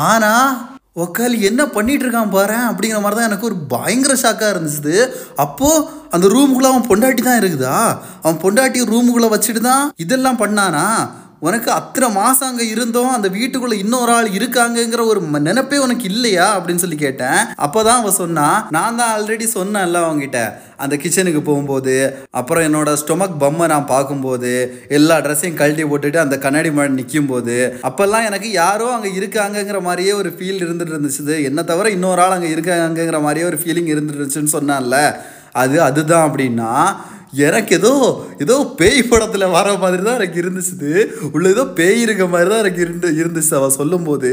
ஆனால் 0.00 0.48
ஒக்கால் 0.96 1.34
என்ன 1.40 1.62
பண்ணிகிட்டு 1.66 2.04
இருக்கான் 2.04 2.28
பாரு 2.28 2.56
அப்படிங்கிற 2.68 3.00
மாதிரி 3.00 3.18
தான் 3.18 3.28
எனக்கு 3.28 3.46
ஒரு 3.46 3.56
பயங்கர 3.68 4.12
ஷாக்காக 4.14 4.52
இருந்துச்சு 4.52 4.94
அப்போது 5.36 5.84
அந்த 6.10 6.26
ரூமுக்குள்ளே 6.26 6.70
அவன் 6.70 6.88
பொண்டாட்டி 6.88 7.22
தான் 7.22 7.40
இருக்குதா? 7.40 7.76
அவன் 8.22 8.40
பொண்டாட்டி 8.42 8.84
ரூமுக்குள்ளே 8.90 9.28
வச்சுட்டு 9.28 9.62
தான் 9.62 9.84
இதெல்லாம் 9.96 10.40
பண்ணானா? 10.40 10.84
உனக்கு 11.42 11.70
அத்தனை 11.70 12.06
மாதம் 12.10 12.48
அங்கே 12.50 12.64
இருந்தோம் 12.74 13.10
அந்த 13.16 13.28
வீட்டுக்குள்ளே 13.34 13.76
இன்னொரு 13.82 14.12
ஆள் 14.14 14.28
இருக்காங்கங்கிற 14.38 15.02
ஒரு 15.10 15.20
நினைப்பே 15.48 15.78
உனக்கு 15.84 16.04
இல்லையா 16.12 16.46
அப்படின்னு 16.56 16.82
சொல்லி 16.84 16.98
கேட்டேன். 17.02 17.38
அப்போ 17.66 17.80
தான் 17.88 17.98
அவன் 18.00 18.16
சொன்னா 18.22 18.46
நான் 18.76 18.98
தான் 19.00 19.12
ஆல்ரெடி 19.16 19.46
சொன்னேன்ல 19.58 20.00
அவங்ககிட்ட 20.06 20.40
அந்த 20.84 20.94
கிச்சனுக்கு 21.02 21.42
போகும்போது 21.48 21.94
அப்புறம் 22.40 22.66
என்னோட 22.68 22.90
ஸ்டொமக் 23.02 23.38
பம்மை 23.44 23.66
நான் 23.74 23.88
பார்க்கும்போது 23.94 24.52
எல்லா 24.98 25.16
ட்ரெஸ்ஸையும் 25.24 25.60
கழட்டி 25.60 25.84
போட்டுட்டு 25.84 26.24
அந்த 26.24 26.38
கண்ணாடி 26.44 26.70
மழை 26.70 26.90
நிற்கும் 26.98 27.30
போது 27.32 27.56
அப்போல்லாம் 27.88 28.28
எனக்கு 28.30 28.50
யாரோ 28.62 28.88
அங்கே 28.96 29.12
இருக்காங்கங்கிற 29.20 29.80
மாதிரியே 29.88 30.12
ஒரு 30.20 30.32
ஃபீல் 30.36 30.62
இருந்துட்டு 30.66 30.94
இருந்துச்சு. 30.94 31.36
என்ன 31.50 31.62
தவிர 31.72 31.90
இன்னொரு 31.96 32.22
ஆள் 32.24 32.36
அங்கே 32.36 32.52
இருக்காங்கங்கிற 32.56 33.20
மாதிரியே 33.26 33.46
ஒரு 33.50 33.60
ஃபீலிங் 33.62 33.92
இருந்துட்டு 33.94 34.20
இருந்துச்சுன்னு 34.20 34.56
சொன்னான்ல. 34.58 34.98
அது 35.62 35.76
அதுதான் 35.82 36.26
அப்படின்னா 36.28 36.72
எனக்கு 37.32 37.72
ஏதோ 37.74 37.92
ஏதோ 38.44 38.54
பேய் 38.78 39.00
படத்தில் 39.10 39.44
வர 39.56 39.76
மாதிரி 39.76 40.02
தான் 40.02 40.18
எனக்கு 40.18 40.40
இருந்துச்சு 40.42 40.92
உள்ள 41.34 41.46
ஏதோ 41.48 41.64
பேய் 41.78 42.00
இருக்க 42.00 42.26
மாதிரி 42.26 42.48
தான் 42.50 42.62
எனக்கு 42.64 42.80
இருந்து 42.80 43.08
இருந்துச்சு 43.20 43.54
அவள் 43.58 43.74
சொல்லும்போது. 43.78 44.30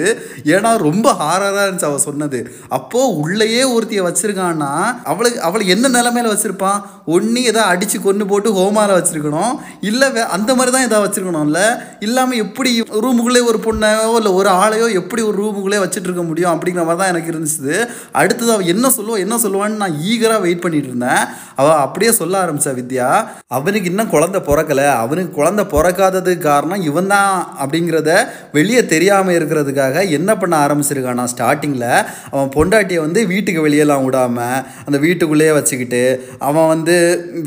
ஏன்னா 0.55 0.71
ரொம்ப 0.87 1.07
ஹாரராக 1.21 1.65
இருந்துச்சு 1.65 1.89
அவள் 1.89 2.05
சொன்னது. 2.07 2.39
அப்போது 2.77 3.15
உள்ளேயே 3.21 3.63
ஒருத்தியை 3.75 4.03
வச்சிருக்கான்னா 4.07 4.71
அவளுக்கு 5.13 5.39
அவளை 5.41 5.65
என்ன 5.67 5.91
நிலமையில 5.97 6.31
வச்சுருப்பான் 6.33 6.79
ஒன்று 7.15 7.41
ஏதோ 7.51 7.61
அடித்து 7.71 7.97
கொண்டு 7.99 8.25
போட்டு 8.31 8.49
ஹோமால 8.59 8.95
வச்சுருக்கணும். 8.97 9.53
இல்லை 9.89 10.07
வே 10.15 10.21
அந்த 10.37 10.55
மாதிரி 10.55 10.73
தான் 10.75 10.87
ஏதாவது 10.87 11.07
வச்சுருக்கணும்ல? 11.07 11.61
இல்லாமல் 12.07 12.41
எப்படி 12.45 12.71
ரூமுக்குள்ளே 13.03 13.43
ஒரு 13.51 13.59
பொண்ணையோ 13.67 14.15
இல்லை 14.21 14.33
ஒரு 14.39 14.49
ஆளையோ 14.63 14.87
எப்படி 15.01 15.21
ஒரு 15.21 15.37
ரூமுக்குள்ளே 15.41 15.81
வச்சுட்டு 15.83 16.09
இருக்க 16.09 16.25
முடியும் 16.29 16.53
அப்படிங்கிற 16.53 16.85
மாதிரி 16.85 17.01
தான் 17.03 17.13
எனக்கு 17.13 17.31
இருந்துச்சு 17.33 17.75
அடுத்தது 18.21 18.51
அவள் 18.55 18.71
என்ன 18.75 18.89
சொல்லுவோம் 18.97 19.23
என்ன 19.25 19.37
சொல்லுவான்னு 19.45 19.81
நான் 19.83 19.99
ஈகராக 20.11 20.41
வெயிட் 20.47 20.63
பண்ணிட்டு 20.65 20.91
இருந்தேன். 20.93 21.23
அவள் 21.59 21.81
அப்படியே 21.85 22.11
சொல்ல 22.21 22.43
ஆரம்பிச்சா 22.43 22.71
வித்யா 22.85 23.09
அவனுக்கு 23.57 23.89
இன்னும் 23.91 24.13
குழந்தை 24.15 24.39
பிறக்கல. 24.49 24.81
அவனுக்கு 25.03 25.31
குழந்தை 25.39 25.65
பிறக்காததுக்கு 25.73 26.47
காரணம் 26.49 26.85
இவன் 26.89 27.11
தான் 27.13 27.31
அப்படிங்கிறத 27.63 28.11
வெளியே 28.57 28.81
தெரியாமல் 28.93 29.37
இருக்கிறதுக்காக 29.37 30.03
என்ன 30.17 30.31
பண்ண 30.41 30.55
ஆரம்பிச்சிருக்கானா? 30.65 31.23
ஸ்டார்டிங்கில் 31.33 31.89
அவன் 32.33 32.51
பொண்டாட்டியை 32.55 33.01
வந்து 33.05 33.21
வீட்டுக்கு 33.33 33.65
வெளியெல்லாம் 33.67 34.05
விடாமல் 34.07 34.57
அந்த 34.87 34.97
வீட்டுக்குள்ளேயே 35.05 35.53
வச்சுக்கிட்டு 35.57 36.03
அவன் 36.47 36.71
வந்து 36.73 36.95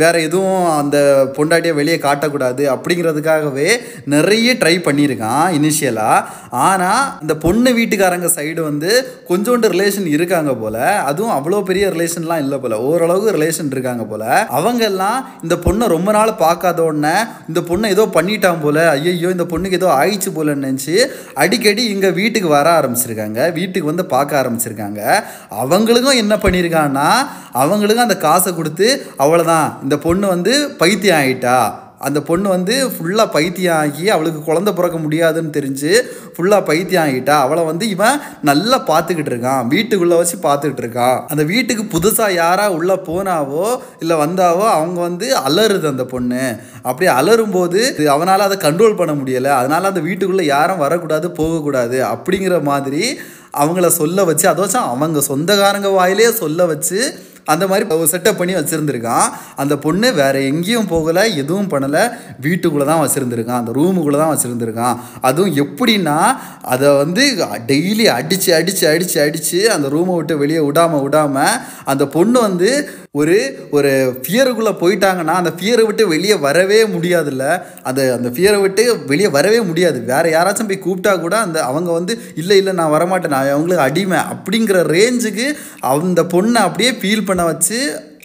வேறு 0.02 0.18
எதுவும் 0.28 0.66
அந்த 0.80 0.96
பொண்டாட்டியை 1.36 1.74
வெளியே 1.80 1.98
காட்டக்கூடாது 2.06 2.64
அப்படிங்கிறதுக்காகவே 2.74 3.68
நிறைய 4.14 4.54
ட்ரை 4.62 4.74
பண்ணியிருக்கான் 4.88 5.46
இனிஷியலாக 5.58 6.24
ஆனால் 6.66 7.04
இந்த 7.22 7.34
பொண்ணு 7.44 7.70
வீட்டுக்காரங்க 7.78 8.28
சைடு 8.36 8.60
வந்து 8.70 8.90
கொஞ்சோண்டு 9.30 9.66
ரிலேஷன் 9.74 10.08
இருக்காங்க 10.16 10.52
போல். 10.54 10.80
அதுவும் 11.10 11.34
அவ்வளோ 11.38 11.62
பெரிய 11.70 11.84
ரிலேஷன்லாம் 11.94 12.42
இல்லை 12.44 12.58
போல். 12.58 12.76
ஓரளவுக்கு 12.88 13.36
ரிலேஷன் 13.38 13.72
இருக்காங்க 13.74 14.04
போல். 14.04 14.26
அவங்க 14.58 14.82
எல்லாம் 14.92 15.18
இந்த 15.46 15.54
பொண்ணை 15.64 15.86
ரொம்ப 15.94 16.10
நாள் 16.16 16.32
பார்க்காத 16.44 16.82
உடனே 16.90 17.14
இந்த 17.50 17.60
பொண்ணை 17.68 17.88
ஏதோ 17.94 18.04
பண்ணிட்டான் 18.16 18.62
போல 18.64 18.86
ஐயோ 18.90 19.30
இந்த 19.36 19.46
பொண்ணுக்கு 19.52 19.80
ஏதோ 19.80 19.90
ஆயிடுச்சு 20.00 20.30
போலன்னு 20.36 20.66
நினச்சி 20.68 20.96
அடிக்கடி 21.42 21.82
இங்கே 21.94 22.10
வீட்டுக்கு 22.20 22.48
வர 22.56 22.68
ஆரம்பிச்சிருக்காங்க. 22.78 23.40
வீட்டுக்கு 23.58 23.92
வந்து 23.92 24.06
பார்க்க 24.14 24.40
ஆரம்பிச்சிருக்காங்க. 24.42 25.00
அவங்களுக்கும் 25.64 26.20
என்ன 26.22 26.36
பண்ணியிருக்காங்கன்னா 26.44 27.10
அவங்களுக்கும் 27.62 28.08
அந்த 28.08 28.18
காசை 28.28 28.52
கொடுத்து 28.54 28.88
அவ்வளோதான் 29.24 29.68
இந்த 29.86 29.98
பொண்ணு 30.06 30.26
வந்து 30.34 30.54
பைத்தியம் 30.82 31.20
ஆயிட்டா. 31.20 31.58
அந்த 32.06 32.18
பொண்ணு 32.28 32.48
வந்து 32.48 32.74
ஃபுல்லாக 32.94 33.32
பைத்தியம் 33.36 33.76
ஆகி 33.76 34.04
அவளுக்கு 34.14 34.40
குழந்தை 34.42 34.72
பிறக்க 34.72 34.98
முடியாதுன்னு 34.98 35.54
தெரிஞ்சு 35.56 35.92
ஃபுல்லாக 36.34 36.62
பைத்தியம் 36.68 37.06
ஆகிட்டா 37.06 37.36
அவளை 37.44 37.62
வந்து 37.64 37.84
இவன் 37.94 38.20
நல்லா 38.48 38.78
பார்த்துக்கிட்டு 38.90 39.32
இருக்கான். 39.32 39.62
வீட்டுக்குள்ளே 39.72 40.16
வச்சு 40.16 40.36
பார்த்துக்கிட்டு 40.42 40.84
இருக்கான். 40.84 41.16
அந்த 41.26 41.42
வீட்டுக்கு 41.52 41.84
புதுசாக 41.94 42.36
யாராக 42.42 42.76
உள்ளே 42.78 42.96
போனாவோ 43.08 43.64
இல்லை 43.98 44.16
வந்தாவோ 44.16 44.66
அவங்க 44.76 45.00
வந்து 45.08 45.28
அலறுது 45.48 45.88
அந்த 45.94 46.04
பொண்ணு. 46.04 46.44
அப்படி 46.82 47.08
அலரும்போது 47.18 47.80
அவனால் 48.16 48.46
அதை 48.48 48.58
கண்ட்ரோல் 48.66 49.00
பண்ண 49.00 49.14
முடியலை. 49.22 49.50
அதனால் 49.60 49.90
அந்த 49.92 50.00
வீட்டுக்குள்ளே 50.00 50.46
யாரும் 50.54 50.84
வரக்கூடாது 50.86 51.30
போகக்கூடாது 51.40 52.00
அப்படிங்கிற 52.14 52.62
மாதிரி 52.72 53.02
அவங்கள 53.60 53.86
சொல்ல 54.00 54.24
வச்சு 54.28 54.46
அதை 54.48 54.60
வச்சு 54.64 54.78
அவங்க 54.78 55.20
சொந்தக்காரங்க 55.28 55.88
வாயிலே 55.88 56.30
சொல்ல 56.40 56.66
வச்சு 56.72 56.98
அந்த 57.54 57.64
மாதிரி 57.70 57.86
செட்டப் 58.12 58.38
பண்ணி 58.40 58.54
வச்சுருந்துருக்கான். 58.54 59.28
அந்த 59.62 59.74
பொண்ணு 59.84 60.08
வேறு 60.20 60.40
எங்கேயும் 60.50 60.90
போகலை 60.92 61.24
எதுவும் 61.42 61.70
பண்ணலை. 61.72 62.04
வீட்டுக்குள்ளே 62.40 62.86
தான் 62.90 63.02
வச்சுருந்துருக்கான். 63.04 63.60
அந்த 63.62 63.72
ரூமுக்குள்ளே 63.78 64.20
தான் 64.22 64.32
வச்சுருந்துருக்கான். 64.34 64.96
அதுவும் 65.28 65.56
எப்படின்னா 65.64 66.18
அதை 66.74 66.88
வந்து 67.02 67.24
டெய்லி 67.70 68.06
அடித்து 68.18 68.50
அடித்து 68.58 68.84
அடித்து 68.92 69.18
அடித்து 69.26 69.60
அந்த 69.76 69.88
ரூமை 69.96 70.14
விட்டு 70.16 70.36
வெளியே 70.42 70.62
விடாமல் 70.68 71.04
விடாமல் 71.06 71.56
அந்த 71.84 72.06
பொண்ணு 72.16 72.38
வந்து 72.40 72.70
ஒரு 73.18 73.36
ஒரு 73.76 73.90
ஃபியருக்குள்ளே 74.22 74.72
போயிட்டாங்கன்னா 74.82 75.36
அந்த 75.40 75.50
ஃபியரை 75.58 75.84
விட்டு 75.86 76.04
வெளியே 76.14 76.36
வரவே 76.46 76.78
முடியாதுல்ல. 76.94 77.44
அந்த 77.88 78.00
அந்த 78.16 78.28
ஃபியரை 78.34 78.58
விட்டு 78.60 78.84
வெளியே 79.06 79.28
வரவே 79.36 79.60
முடியாது. 79.70 79.98
வேறு 80.12 80.28
யாராச்சும் 80.36 80.68
போய் 80.70 80.84
கூப்பிட்டா 80.86 81.14
கூட 81.20 81.34
அந்த 81.46 81.58
அவங்க 81.70 81.90
வந்து 81.98 82.14
இல்லை 82.34 82.56
இல்லை 82.60 82.72
நான் 82.72 82.94
வரமாட்டேன். 82.96 83.34
நான் 83.34 83.50
அவங்களுக்கு 83.54 83.86
அடிமை. 83.88 84.18
அப்படிங்கிற 84.32 84.78
ரேஞ்சுக்கு 84.96 85.46
அந்த 85.94 86.22
பொண்ணை 86.34 86.60
அப்படியே 86.66 86.90
ஃபீல் 87.00 87.24
பண்ண 87.24 87.44
வச்சு 87.44 87.78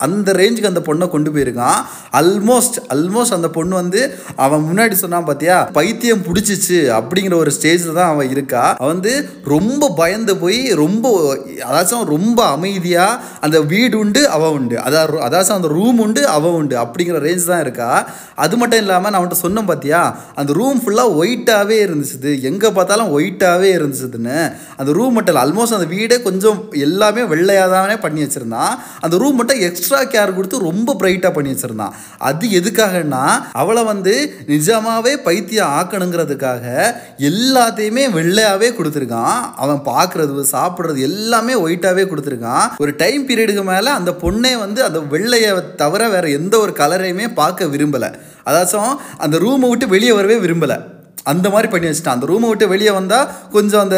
அந்த 0.08 0.30
ரேஞ்சுக்கு 0.40 0.72
அந்த 0.72 0.84
பொண்ணை 0.88 1.06
கொண்டு 1.14 1.32
போயிருக்கான். 1.36 1.80
ஆல்மோஸ்ட் 2.20 2.78
ஆல்மோஸ்ட் 2.94 3.36
அந்த 3.38 3.50
பொண்ணு 3.58 3.74
வந்து 3.82 4.02
அவன் 4.46 4.66
முன்னாடி 4.70 4.96
சொன்னான் 5.04 5.28
பார்த்தியா 5.30 5.58
பைத்தியம் 5.78 6.24
பிடிச்சிச்சு 6.28 6.80
அப்படிங்கிற 6.98 7.36
ஒரு 7.44 7.54
ஸ்டேஜில் 7.58 7.98
தான் 8.00 8.12
அவன் 8.14 8.32
இருக்கா. 8.36 8.64
அவன் 8.80 8.94
வந்து 8.96 9.14
ரொம்ப 9.54 9.92
பயந்து 10.02 10.36
போய் 10.44 10.62
ரொம்ப 10.84 11.06
அதாச்சும் 11.70 12.06
ரொம்ப 12.16 12.40
அமைதியாக 12.56 13.20
அந்த 13.46 13.58
வீடு 13.74 13.96
உண்டு 14.04 14.24
அவன் 14.36 14.56
உண்டு. 14.58 14.78
அதாவது 14.88 15.24
அதாச்சும் 15.28 15.58
அந்த 15.60 15.72
ரூம் 15.78 16.02
உண்டு 16.06 16.22
அவன் 16.36 16.58
உண்டு 16.60 16.78
அப்படிங்கிற 16.84 17.20
ரேஞ்ச் 17.28 17.50
தான் 17.52 17.64
இருக்கா. 17.66 17.90
அது 18.44 18.54
மட்டும் 18.62 18.82
இல்லாமல் 18.84 19.12
நான் 19.12 19.20
அவன்கிட்ட 19.20 19.46
சொன்னேன் 19.46 19.70
பார்த்தியா 19.72 20.02
அந்த 20.42 20.52
ரூம் 20.60 20.80
ஃபுல்லாக 20.84 21.18
ஒயிட்டாகவே 21.22 21.78
இருந்துச்சு 21.86 22.32
எங்கே 22.50 22.70
பார்த்தாலும் 22.78 23.12
ஒயிட்டாகவே 23.18 23.70
இருந்துச்சுதுன்னு. 23.78 24.38
அந்த 24.82 24.92
ரூம் 24.98 25.16
மட்டும் 25.18 25.34
இல்லை 25.34 25.44
ஆல்மோஸ்ட் 25.46 25.78
அந்த 25.78 25.88
வீடே 25.96 26.18
கொஞ்சம் 26.28 26.60
எல்லாமே 26.88 27.22
வெள்ளையாக 27.34 27.70
தானே 27.76 27.96
பண்ணி 28.06 28.22
வச்சுருந்தான். 28.24 28.74
அந்த 29.06 29.16
ரூம் 29.22 29.38
மட்டும் 29.40 29.62
எக்ஸ்ட்ரா 29.68 29.93
கேர் 30.02 30.36
கொடுத்து 30.36 30.60
ரொம்ப 30.60 30.96
பிரைட்டாக 31.00 31.34
பண்ணி 31.34 31.52
வச்சுருந்தான். 31.52 31.92
அது 32.18 32.48
எதுக்காகன்னா 32.48 33.24
அவளை 33.52 33.84
வந்து 33.84 34.44
நிஜமாகவே 34.48 35.18
பைத்தியம் 35.18 35.70
ஆக்கணுங்கிறதுக்காக 35.70 36.96
எல்லாத்தையுமே 37.18 38.06
வெள்ளையாகவே 38.12 38.70
கொடுத்துருக்கான். 38.78 39.40
அவன் 39.56 39.82
பார்க்குறது 39.86 40.46
சாப்பிட்றது 40.52 41.00
எல்லாமே 41.00 41.54
ஒயிட்டாகவே 41.54 42.06
கொடுத்துருக்கான். 42.06 42.68
ஒரு 42.78 42.96
டைம் 42.96 43.30
பீரியடுக்கு 43.30 43.64
மேலே 43.64 43.88
அந்த 43.88 44.12
பொண்ணே 44.12 44.58
வந்து 44.60 44.84
அந்த 44.84 45.00
வெள்ளையை 45.00 45.76
தவிர 45.76 46.10
வேறு 46.10 46.32
எந்த 46.32 46.60
ஒரு 46.60 46.74
கலரையுமே 46.78 47.34
பார்க்க 47.34 47.66
விரும்பலை. 47.66 48.14
அதாச்சும் 48.46 48.96
அந்த 49.18 49.38
ரூமை 49.38 49.70
விட்டு 49.70 49.88
வெளியே 49.88 50.12
வரவே 50.12 50.36
விரும்பலை. 50.48 51.02
அந்த 51.32 51.48
மாதிரி 51.54 51.68
பண்ணி 51.74 51.88
வச்சுட்டான். 51.90 52.18
அந்த 52.18 52.28
ரூமை 52.32 52.48
விட்டு 52.52 52.66
வெளியே 52.74 52.92
வந்தால் 53.00 53.28
கொஞ்சம் 53.56 53.84
அந்த 53.86 53.98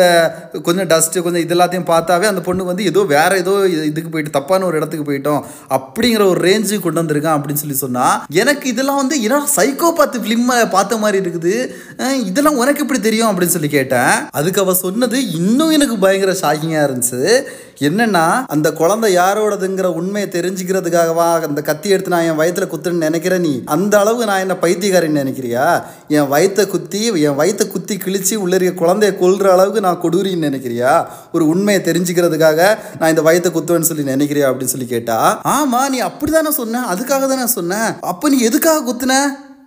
கொஞ்சம் 0.68 0.90
டஸ்ட்டு 0.92 1.24
கொஞ்சம் 1.26 1.44
இது 1.46 1.56
எல்லாத்தையும் 1.56 1.88
பார்த்தாவே 1.92 2.28
அந்த 2.32 2.42
பொண்ணுக்கு 2.48 2.72
வந்து 2.72 2.90
ஏதோ 2.92 3.04
வேற 3.16 3.32
ஏதோ 3.44 3.54
இதுக்கு 3.92 4.12
போயிட்டு 4.14 4.36
தப்பான 4.38 4.66
ஒரு 4.70 4.78
இடத்துக்கு 4.80 5.08
போயிட்டோம். 5.10 5.42
அப்படிங்கிற 5.78 6.24
ஒரு 6.34 6.42
ரேஞ்சுக்கு 6.48 6.86
கொண்டு 6.86 7.02
வந்திருக்கான் 7.04 7.38
அப்படின்னு 7.38 7.64
சொல்லி 7.64 7.80
சொன்னால் 7.84 8.16
எனக்கு 8.44 8.66
இதெல்லாம் 8.74 9.02
வந்து 9.04 9.18
என்ன 9.28 9.44
சைக்கோ 9.58 9.90
பார்த்து 10.00 10.24
ஃபிலிம்மை 10.24 10.58
பார்த்த 10.78 11.02
மாதிரி 11.04 11.20
இருக்குது. 11.24 11.56
இதெல்லாம் 12.32 12.60
உனக்கு 12.64 12.84
எப்படி 12.86 13.02
தெரியும் 13.10 13.30
அப்படின்னு 13.32 13.56
சொல்லி 13.58 13.72
கேட்டேன். 13.78 14.14
அதுக்கு 14.40 14.64
அவள் 14.66 14.84
சொன்னது 14.86 15.20
இன்னும் 15.42 15.76
எனக்கு 15.78 15.98
பயங்கர 16.06 16.34
ஷாக்கிங்காக 16.44 16.88
இருந்துச்சு. 16.88 17.22
என்னன்னா 17.88 18.26
அந்த 18.54 18.68
குழந்தை 18.80 19.08
யாரோடதுங்கிற 19.14 19.88
உண்மையை 20.00 20.28
தெரிஞ்சுக்கிறதுக்காகவா 20.36 21.26
அந்த 21.48 21.62
கத்தி 21.70 21.88
எடுத்து 21.94 22.14
நான் 22.14 22.28
என் 22.30 22.40
வயிற்றுல 22.42 22.66
குத்துன்னு 22.74 23.06
நினைக்கிறேன் 23.08 23.44
நீ? 23.48 23.52
அந்த 23.76 23.94
அளவு 24.04 24.28
நான் 24.30 24.44
என்ன 24.44 24.56
பைத்தியக்காரின்னு 24.62 25.24
நினைக்கிறியா? 25.24 25.66
என் 26.18 26.30
வயிற்றை 26.34 26.66
குத்தி 26.74 27.02
என் 27.18 27.36
வயிற்றை 27.36 27.68
குத்தி 27.68 27.98
கிழிச்சு 27.98 28.36
உள்ளே 28.36 28.58
குழந்தைய 28.58 29.18
கொள்கிற 29.18 29.52
அளவுக்கு 29.52 29.82
நான் 29.82 30.02
கொடூரின்னு 30.02 30.48
நினைக்கிறியா? 30.50 30.92
ஒரு 31.32 31.48
உண்மையை 31.48 31.84
தெரிஞ்சுக்கிறதுக்காக 31.84 32.78
நான் 33.00 33.10
இந்த 33.10 33.22
வயிற்றை 33.22 33.54
குத்துவேன்னு 33.54 33.82
சொல்லி 33.82 34.04
நினைக்கிறியா 34.04 34.50
அப்படின்னு 34.50 34.64
சொல்லி 34.66 34.86
கேட்டா 34.86 35.18
ஆமா 35.52 35.90
நீ 35.90 36.02
அப்படிதானே 36.02 36.50
சொன்ன 36.50 36.86
அதுக்காக 36.94 37.28
தானே 37.28 37.46
சொன்னேன் 37.48 37.90
அப்போ 38.02 38.30
நீ 38.30 38.40
எதுக்காக 38.40 38.84
குத்துன? 38.84 39.16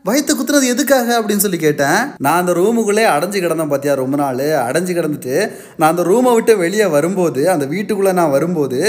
வயிற்று 0.08 0.32
குத்துறது 0.38 0.66
எதுக்காக 0.74 1.08
அப்படின்னு 1.18 1.44
சொல்லி 1.44 1.60
கேட்டேன். 1.66 2.00
நான் 2.24 2.40
அந்த 2.42 2.52
ரூமுக்குள்ளே 2.60 3.04
அடைஞ்சு 3.14 3.38
கிடந்தேன் 3.44 3.72
பார்த்தியா 3.72 3.94
ரொம்ப 4.02 4.16
நாள். 4.22 4.44
அடைஞ்சு 4.68 4.92
கிடந்துட்டு 4.98 5.36
நான் 5.78 5.90
அந்த 5.92 6.04
ரூமை 6.10 6.32
விட்டு 6.36 6.52
வெளியே 6.64 6.86
வரும்போது 6.96 7.42
அந்த 7.54 7.64
வீட்டுக்குள்ளே 7.74 8.12
நான் 8.20 8.34
வரும்போது 8.36 8.80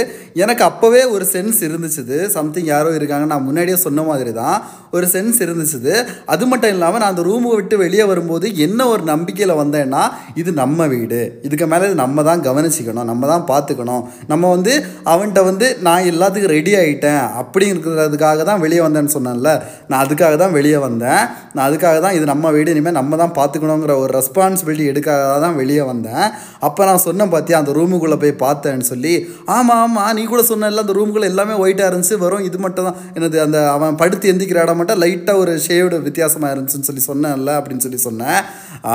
எனக்கு 0.43 0.63
அப்போவே 0.69 1.01
ஒரு 1.15 1.25
சென்ஸ் 1.33 1.61
இருந்துச்சுது. 1.69 2.17
சம்திங் 2.37 2.69
யாரோ 2.73 2.91
இருக்காங்க 2.99 3.27
நான் 3.33 3.47
முன்னாடியே 3.47 3.77
சொன்ன 3.85 4.05
மாதிரி 4.09 4.33
தான் 4.41 4.57
ஒரு 4.97 5.07
சென்ஸ் 5.13 5.39
இருந்துச்சுது. 5.45 5.93
அது 6.33 6.43
மட்டும் 6.51 6.71
இல்லாமல் 6.75 7.01
நான் 7.01 7.13
அந்த 7.13 7.23
ரூமை 7.29 7.49
விட்டு 7.57 7.75
வெளியே 7.83 8.05
வரும்போது 8.11 8.45
என்ன 8.65 8.87
ஒரு 8.93 9.03
நம்பிக்கையில் 9.11 9.59
வந்தேன்னா 9.61 10.03
இது 10.41 10.51
நம்ம 10.61 10.87
வீடு. 10.93 11.21
இதுக்கு 11.47 11.65
மேலே 11.73 11.87
இது 11.89 11.97
நம்ம 12.03 12.23
தான் 12.29 12.45
கவனிச்சிக்கணும் 12.47 13.09
நம்ம 13.11 13.27
தான் 13.33 13.45
பார்த்துக்கணும். 13.51 14.03
நம்ம 14.31 14.49
வந்து 14.55 14.73
அவன்கிட்ட 15.13 15.43
வந்து 15.49 15.67
நான் 15.87 16.07
எல்லாத்துக்கும் 16.11 16.55
ரெடி 16.57 16.73
ஆகிட்டேன் 16.81 17.21
அப்படிங்கிறதுக்காக 17.41 18.43
தான் 18.51 18.63
வெளியே 18.65 18.81
வந்தேன்னு 18.85 19.15
சொன்னேன்ல. 19.17 19.51
நான் 19.89 20.03
அதுக்காக 20.05 20.37
தான் 20.43 20.55
வெளியே 20.59 20.79
வந்தேன். 20.87 21.07
நான் 21.53 21.65
அதுக்காக 21.67 21.97
தான் 21.99 22.15
இது 22.17 22.25
நம்ம 22.25 22.51
வீடு 22.51 22.73
இனிமேல் 22.73 22.97
நம்ம 22.99 23.17
தான் 23.17 23.33
பார்த்துக்கணுங்கிற 23.37 23.93
ஒரு 24.01 24.11
ரெஸ்பான்சிபிலிட்டி 24.17 24.85
எடுக்காக 24.91 25.39
தான் 25.39 25.57
வெளியே 25.61 25.83
வந்தேன். 25.89 26.25
அப்போ 26.67 26.81
நான் 26.85 27.03
சொன்னேன் 27.05 27.31
பார்த்தியா 27.33 27.59
அந்த 27.61 27.71
ரூமுக்குள்ளே 27.71 28.17
போய் 28.17 28.35
பார்த்தேன்னு 28.43 28.87
சொல்லி 28.91 29.13
ஆமாம் 29.55 29.81
ஆமாம் 29.83 30.11
நீ 30.17 30.23
கூட 30.25 30.43
சொன்னல 30.49 30.83
அந்த 30.85 30.95
ரூமுக்குள்ளே 30.97 31.31
எல்லாமே 31.33 31.55
ஒயிட்டாக 31.63 31.89
இருந்துச்சு 31.91 32.17
வரும் 32.25 32.45
இது 32.49 32.57
மட்டும் 32.57 32.87
தான். 32.89 32.99
எனது 33.15 33.37
அந்த 33.41 33.59
அவன் 33.71 33.99
படுத்து 34.01 34.31
எந்திக்கிற 34.33 34.63
இடம் 34.63 34.79
மட்டும் 34.81 35.01
லைட்டாக 35.03 35.43
ஒரு 35.43 35.53
ஷேடு 35.67 35.99
வித்தியாசமாக 36.07 36.53
இருந்துச்சுன்னு 36.55 36.89
சொல்லி 36.89 37.05
சொன்னேன்ல 37.09 37.53
அப்படின்னு 37.59 37.85
சொல்லி 37.87 38.01
சொன்னேன். 38.07 38.41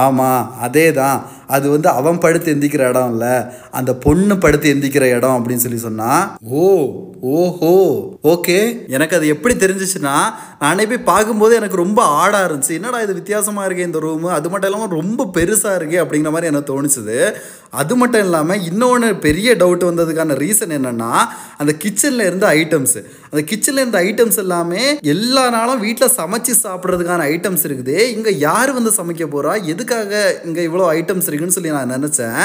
ஆமாம் 0.03 0.45
அதே 0.61 0.87
தான். 1.01 1.19
அது 1.55 1.67
வந்து 1.71 1.89
அவன் 1.99 2.19
படுத்து 2.19 2.53
எந்திக்கிற 2.55 2.83
இடம் 2.89 3.11
இல்லை 3.15 3.33
அந்த 3.79 3.91
பொண்ணு 4.05 4.35
படுத்து 4.39 4.67
எந்திக்கிற 4.75 5.05
இடம் 5.17 5.37
அப்படின்னு 5.39 5.65
சொல்லி 5.65 5.81
சொன்னான் 5.83 6.23
ஓ 6.55 6.63
ஓஹோ 7.35 7.73
ஓகே 8.31 8.57
எனக்கு 8.89 9.17
அது 9.19 9.27
எப்படி 9.27 9.55
தெரிஞ்சிச்சுன்னா 9.57 10.15
நானே 10.59 10.85
போய் 10.87 11.09
பார்க்கும்போது 11.09 11.53
எனக்கு 11.55 11.77
ரொம்ப 11.77 11.94
ரொம்ப 11.95 12.13
ஆடாக 12.21 12.47
இருந்துச்சு. 12.47 12.77
என்னடா 12.79 13.01
இது 13.05 13.13
வித்தியாசமாக 13.19 13.67
இருக்கே 13.67 13.85
இந்த 13.89 13.99
ரூமு 14.05 14.29
அது 14.37 14.47
மட்டும் 14.53 14.69
இல்லாமல் 14.71 14.97
ரொம்ப 15.01 15.27
பெருசாக 15.35 15.75
இருக்கே 15.79 15.99
அப்படிங்கிற 16.03 16.31
மாதிரி 16.35 16.49
எனக்கு 16.51 16.71
தோணுச்சுது. 16.71 17.19
அது 17.81 17.93
மட்டும் 18.01 18.25
இல்லாமல் 18.27 18.63
இன்னொன்று 18.69 19.09
பெரிய 19.27 19.49
டவுட் 19.61 19.85
வந்ததுக்கான 19.89 20.37
ரீசன் 20.43 20.73
என்னென்னா 20.77 21.11
அந்த 21.61 21.73
கிச்சனில் 21.83 22.25
இருந்த 22.29 22.47
ஐட்டம்ஸு 22.61 23.01
அந்த 23.31 23.43
கிச்சனில் 23.51 23.83
இருந்த 23.83 23.99
ஐட்டம்ஸ் 24.09 24.39
எல்லாமே 24.45 24.83
எல்லா 25.15 25.45
நாளும் 25.57 25.83
வீட்டில் 25.87 26.15
சமைச்சு 26.17 26.55
சாப்பிட்றதுக்கான 26.65 27.27
ஐட்டம்ஸ் 27.35 27.65
இருக்குது. 27.69 27.97
இங்கே 28.15 28.33
யார் 28.47 28.73
வந்து 28.79 28.93
சமைக்க 28.99 29.29
போகிறா 29.35 29.53
எதுக்காக 29.75 30.25
இங்கே 30.49 30.65
இவ்வளோ 30.69 30.89
ஐட்டம்ஸ் 30.99 31.29
இருக்குன்னு 31.31 31.57
சொல்லி 31.59 31.77
நான் 31.79 31.95
நினச்சேன். 31.97 32.41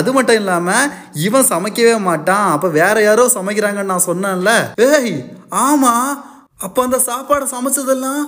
அது 0.00 0.12
மட்டும் 0.18 0.40
இல்லாமல் 0.42 0.90
இவன் 1.26 1.50
சமைக்கவே 1.54 1.96
மாட்டான். 2.10 2.46
அப்போ 2.54 2.70
வேற 2.80 2.94
யாரோ 3.08 3.26
சமைக்கிறாங்கன்னு 3.38 3.94
நான் 3.94 4.08
சொன்னேன்ல. 4.10 4.52
ஏய் 4.90 5.16
ஆமாம் 5.66 6.08
அப்போ 6.68 6.80
அந்த 6.86 7.00
சாப்பாடை 7.10 7.48
சமைச்சதெல்லாம் 7.56 8.22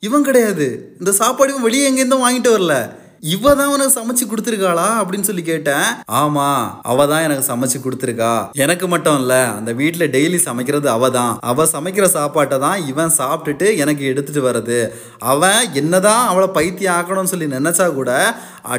இவன் 0.00 0.22
கிடையாது. 0.22 0.96
இந்த 0.98 1.12
சாப்பாடு 1.12 1.60
வெளியே 1.60 1.90
எங்கேருந்தும் 1.90 2.24
வாங்கிட்டு 2.26 2.50
வரல. 2.56 2.74
இவ 3.22 3.52
தான் 3.58 3.70
உனக்கு 3.74 3.94
சமைச்சு 3.98 4.24
கொடுத்துருக்காளா 4.30 4.86
அப்படின்னு 4.98 5.28
சொல்லி 5.28 5.42
கேட்டேன். 5.48 5.86
ஆமா 6.20 6.48
அவ 6.90 7.06
தான் 7.12 7.24
எனக்கு 7.26 7.44
சமைச்சு 7.48 7.78
கொடுத்துருக்கா. 7.84 8.32
எனக்கு 8.64 8.86
மட்டும் 8.92 9.18
இல்ல 9.22 9.34
அந்த 9.56 9.70
வீட்டுல 9.80 10.04
டெய்லி 10.14 10.38
சமைக்கிறது 10.48 10.88
அவ 10.96 11.08
தான் 11.16 11.32
அவ 11.50 11.66
சமைக்கிற 11.72 12.08
சாப்பாட்டை 12.16 12.58
தான் 12.66 12.84
இவன் 12.90 13.16
சாப்பிட்டுட்டு 13.20 13.68
எனக்கு 13.84 14.04
எடுத்துட்டு 14.10 14.42
வர்றது. 14.48 14.78
அவன் 15.32 15.60
என்னதான் 15.80 16.22
அவளை 16.30 16.48
பைத்தியம் 16.58 16.94
ஆக்கணும்னு 16.98 17.32
சொல்லி 17.32 17.48
நினைச்சா 17.56 17.88
கூட 17.98 18.12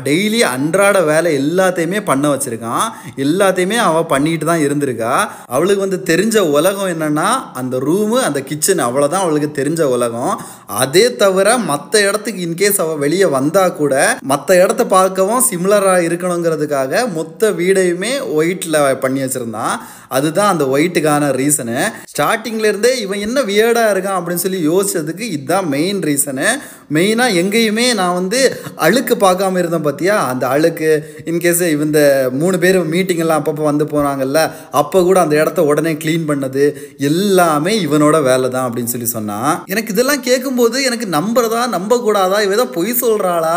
டெய்லி 0.08 0.40
அன்றாட 0.54 0.98
வேலை 1.12 1.30
எல்லாத்தையுமே 1.42 2.00
பண்ண 2.10 2.26
வச்சிருக்கான். 2.32 2.88
எல்லாத்தையுமே 3.26 3.78
அவள் 3.88 4.10
பண்ணிட்டு 4.14 4.46
தான் 4.52 4.66
இருந்திருக்கா. 4.66 5.14
அவளுக்கு 5.56 5.86
வந்து 5.86 6.00
தெரிஞ்ச 6.12 6.38
உலகம் 6.58 6.92
என்னன்னா 6.96 7.30
அந்த 7.62 7.76
ரூமு 7.88 8.18
அந்த 8.30 8.40
கிச்சன் 8.50 8.86
அவ்வளோதான் 8.88 9.26
அவளுக்கு 9.26 9.52
தெரிஞ்ச 9.60 9.82
உலகம். 9.98 10.34
அதே 10.82 11.06
தவிர 11.22 11.58
மற்ற 11.70 11.94
இடத்துக்கு 12.08 12.42
இன்கேஸ் 12.48 12.82
அவள் 12.84 13.04
வெளியே 13.06 13.30
வந்தா 13.38 13.64
கூட 13.82 13.94
மற்ற 14.32 14.56
இடத்த 14.64 14.84
பார்க்கவும் 14.96 15.46
சிமிலராக 15.50 16.06
இருக்கணுங்கிறதுக்காக 16.08 17.02
மொத்த 17.18 17.52
வீடையுமே 17.60 18.12
ஒயிட்டில் 18.40 18.78
பண்ணி 19.04 19.20
வச்சுருந்தான். 19.24 19.76
அதுதான் 20.18 20.52
அந்த 20.52 20.66
ஒயிட்டுக்கான 20.74 21.24
ரீசனு 21.40 21.78
ஸ்டார்டிங்லேருந்தே 22.12 22.92
இவன் 23.04 23.24
என்ன 23.26 23.40
வியர்டாக 23.50 23.92
இருக்கான் 23.94 24.18
அப்படின்னு 24.20 24.44
சொல்லி 24.44 24.60
யோசிச்சதுக்கு 24.70 25.26
இதுதான் 25.36 25.68
மெயின் 25.74 26.00
ரீசனு 26.08 26.48
மெயினாக 26.96 27.38
எங்கேயுமே 27.42 27.86
நான் 28.00 28.18
வந்து 28.20 28.40
அழுக்கு 28.86 29.16
பார்க்காம 29.16 29.60
இருந்தேன் 29.62 29.86
பார்த்தியா 29.88 30.16
அந்த 30.32 30.44
அழுக்கு 30.56 30.90
இன்கேஸ் 31.32 31.62
இந்த 31.86 32.02
மூணு 32.42 32.60
பேர் 32.64 32.80
மீட்டிங்கெல்லாம் 32.94 33.42
அப்பப்போ 33.42 33.66
வந்து 33.72 33.88
போனாங்கல்ல 33.94 34.42
அப்போ 34.82 35.02
கூட 35.10 35.20
அந்த 35.26 35.36
இடத்த 35.42 35.64
உடனே 35.72 35.94
க்ளீன் 36.04 36.28
பண்ணது 36.32 36.66
எல்லாமே 37.10 37.76
இவனோட 37.86 38.18
வேலை 38.30 38.50
தான் 38.50 38.68
அப்படின்னு 38.68 38.94
சொல்லி 38.96 39.10
சொன்னான். 39.16 39.52
எனக்கு 39.74 39.94
இதெல்லாம் 39.94 40.26
கேட்கும்போது 40.30 40.78
எனக்கு 40.90 41.08
நம்புறதா? 41.20 41.62
நம்பக்கூடாதா? 41.78 42.40
இவ 42.46 42.58
ஏதோ 42.60 42.68
பொய் 42.78 43.02
சொல்கிறாளா 43.04 43.56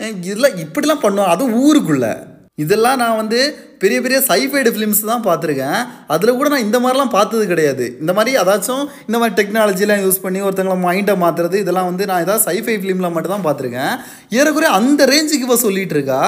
இதெல்லாம் 0.00 0.58
இப்படிலாம் 0.64 1.04
பண்ணுவான் 1.04 1.32
அதுவும் 1.34 1.58
ஊருக்குள்ளே. 1.62 2.12
இதெல்லாம் 2.56 2.98
நான் 2.98 3.16
வந்து 3.16 3.40
பெரிய 3.82 3.98
பெரிய 4.04 4.18
சைஃபைடு 4.28 4.70
ஃபிலிம்ஸ் 4.72 5.00
தான் 5.10 5.22
பார்த்துருக்கேன். 5.26 5.78
அதில் 6.06 6.36
கூட 6.38 6.48
நான் 6.48 6.64
இந்த 6.64 6.78
மாதிரிலாம் 6.78 7.12
பார்த்தது 7.14 7.44
கிடையாது. 7.46 7.84
இந்த 8.00 8.12
மாதிரி 8.12 8.36
அதாச்சும் 8.42 8.82
இந்த 9.06 9.18
மாதிரி 9.18 9.34
டெக்னாலஜிலாம் 9.38 10.02
யூஸ் 10.04 10.22
பண்ணி 10.22 10.40
ஒருத்தங்களை 10.42 10.76
மைண்டை 10.86 11.14
மாற்றுறது 11.22 11.54
இதெல்லாம் 11.54 11.88
வந்து 11.90 12.06
நான் 12.06 12.20
ஏதாவது 12.20 12.44
சைஃபை 12.48 12.74
ஃபிலிமில் 12.80 13.12
மட்டும் 13.12 13.34
தான் 13.34 13.46
பார்த்துருக்கேன். 13.46 13.94
ஏறக்குறைய 14.30 14.72
அந்த 14.78 15.06
ரேஞ்சுக்கு 15.06 15.48
இவ 15.48 15.56
சொல்லிகிட்டு 15.56 15.96
இருக்கா. 15.98 16.20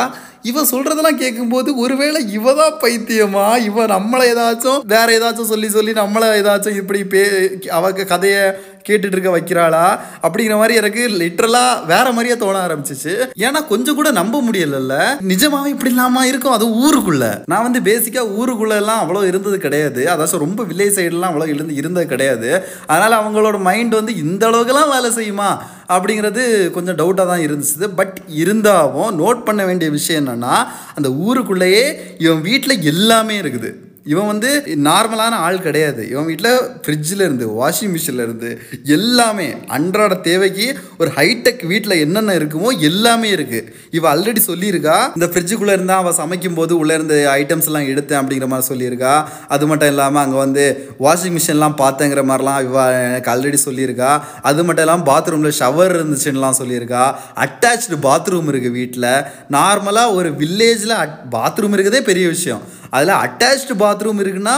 இவ 0.51 0.63
சொல்கிறதெல்லாம் 0.71 1.21
கேட்கும்போது 1.25 1.77
ஒருவேளை 1.77 2.21
இவ 2.29 2.55
தான் 2.55 2.79
பைத்தியமா? 2.85 3.45
இவ 3.69 3.85
நம்மளை 3.87 4.25
ஏதாச்சும் 4.35 4.81
வேற 4.95 5.19
ஏதாச்சும் 5.19 5.51
சொல்லி 5.53 5.69
சொல்லி 5.69 5.93
நம்மளை 5.93 6.29
ஏதாச்சும் 6.41 6.79
இப்படி 6.81 7.03
பே 7.05 7.23
அவ 7.69 7.93
கதையை 7.93 8.43
கேட்டுட்டு 8.89 9.13
இருக்க 9.13 9.39
வைக்கிறாளா 9.39 9.99
அப்படிங்கிற 10.23 10.57
மாதிரி 10.57 10.75
எனக்கு 10.75 11.09
லிட்ரலாக 11.09 11.87
வேற 11.87 12.13
மாதிரியே 12.13 12.37
தோண 12.37 12.67
ஆரம்பிச்சிச்சு. 12.67 13.13
ஏன்னா 13.39 13.67
கொஞ்சம் 13.67 13.95
கூட 13.95 14.11
நம்ப 14.11 14.43
முடியலல்ல. 14.43 14.95
நிஜமாவே 15.29 15.67
இப்படி 15.67 15.91
இல்லாம 15.91 16.27
இருக்கும்? 16.27 16.53
அது 16.53 16.67
ஊருக்குள்ள. 16.67 17.43
நான் 17.47 17.63
வந்து 17.63 17.81
பேசிக்காக 17.81 18.35
ஊருக்குள்ள 18.39 18.75
எல்லாம் 18.77 19.03
அவ்வளோ 19.03 19.27
இருந்தது 19.27 19.59
கிடையாது. 19.59 20.05
அதாச்சும் 20.05 20.45
ரொம்ப 20.47 20.63
வில்லேஜ் 20.63 20.99
சைடுலாம் 20.99 21.31
அவ்வளோ 21.33 21.49
இருந்து 21.49 21.75
இருந்தது 21.75 22.07
கிடையாது. 22.07 22.65
அதனால் 22.87 23.19
அவங்களோட 23.21 23.61
மைண்ட் 23.61 23.95
வந்து 23.95 24.17
இந்த 24.17 24.51
அளவுக்குலாம் 24.51 24.91
வேலை 24.91 25.11
செய்யுமா? 25.11 25.59
அப்படிங்கிறது 25.89 26.71
கொஞ்சம் 26.71 26.97
டவுட்டாக 26.97 27.27
தான் 27.27 27.47
இருந்துச்சு. 27.47 27.89
பட் 27.97 28.17
இருந்தாலும் 28.27 29.19
நோட் 29.19 29.45
பண்ண 29.45 29.65
வேண்டிய 29.65 29.91
விஷயம் 29.91 30.27
என்னன்னா 30.27 30.55
அந்த 30.95 31.09
ஊருக்குள்ளேயே 31.11 31.85
இவன் 32.19 32.41
வீட்டில் 32.41 32.83
எல்லாமே 32.83 33.41
இருக்குது. 33.41 33.91
இவன் 34.11 34.29
வந்து 34.31 34.51
நார்மலான 34.87 35.35
ஆள் 35.47 35.59
கிடையாது. 35.65 36.03
இவன் 36.13 36.29
வீட்டில் 36.31 36.55
ஃப்ரிட்ஜில் 36.85 37.25
இருந்து 37.27 37.47
வாஷிங் 37.59 37.93
மிஷினில் 37.95 38.25
இருந்து 38.25 38.51
எல்லாமே 38.97 39.47
அன்றாட 39.77 40.15
தேவைக்கு 40.29 40.67
ஒரு 41.01 41.11
ஹைடெக் 41.19 41.63
வீட்டில் 41.73 41.95
என்னென்ன 42.05 42.35
இருக்குமோ 42.41 42.71
எல்லாமே 42.89 43.29
இருக்குது 43.37 43.69
இவ 43.97 44.09
ஆல்ரெடி 44.15 44.43
சொல்லியிருக்கா 44.49 44.97
இந்த 45.17 45.29
ஃப்ரிட்ஜுக்குள்ளே 45.33 45.77
இருந்தால் 45.79 46.03
அவள் 46.03 46.19
சமைக்கும் 46.21 46.59
போது 46.61 46.73
உள்ளே 46.81 46.97
இருந்த 46.99 47.17
ஐட்டம்ஸ் 47.41 47.69
எல்லாம் 47.71 47.89
எடுத்தேன் 47.93 48.21
அப்படிங்கிற 48.21 48.49
மாதிரி 48.55 48.69
சொல்லியிருக்கா. 48.73 49.15
அது 49.55 49.67
மட்டும் 49.73 49.93
இல்லாமல் 49.93 50.23
அங்கே 50.25 50.39
வந்து 50.45 50.65
வாஷிங் 51.07 51.37
மிஷின்லாம் 51.39 51.79
பார்த்தேங்கிற 51.85 52.25
மாதிரிலாம் 52.33 52.61
இவ 52.69 52.85
எனக்கு 53.09 53.33
ஆல்ரெடி 53.35 53.61
சொல்லியிருக்கா. 53.69 54.11
அது 54.51 54.61
மட்டும் 54.67 54.87
இல்லாமல் 54.87 55.09
பாத்ரூமில் 55.13 55.59
ஷவர் 55.63 55.97
இருந்துச்சுன்னெலாம் 55.99 56.61
சொல்லியிருக்கா. 56.63 57.07
அட்டாச்சு 57.47 58.03
பாத்ரூம் 58.11 58.53
இருக்குது 58.53 58.79
வீட்டில் 58.81 59.11
நார்மலாக 59.59 60.15
ஒரு 60.19 60.31
வில்லேஜில் 60.43 60.99
பாத்ரூம் 61.39 61.75
இருக்கிறதே 61.77 62.03
பெரிய 62.13 62.29
விஷயம். 62.37 62.63
அதில் 62.93 63.21
அட்டாச்டு 63.25 63.75
பாத்ரூம் 63.85 64.23
இருக்குன்னா 64.25 64.57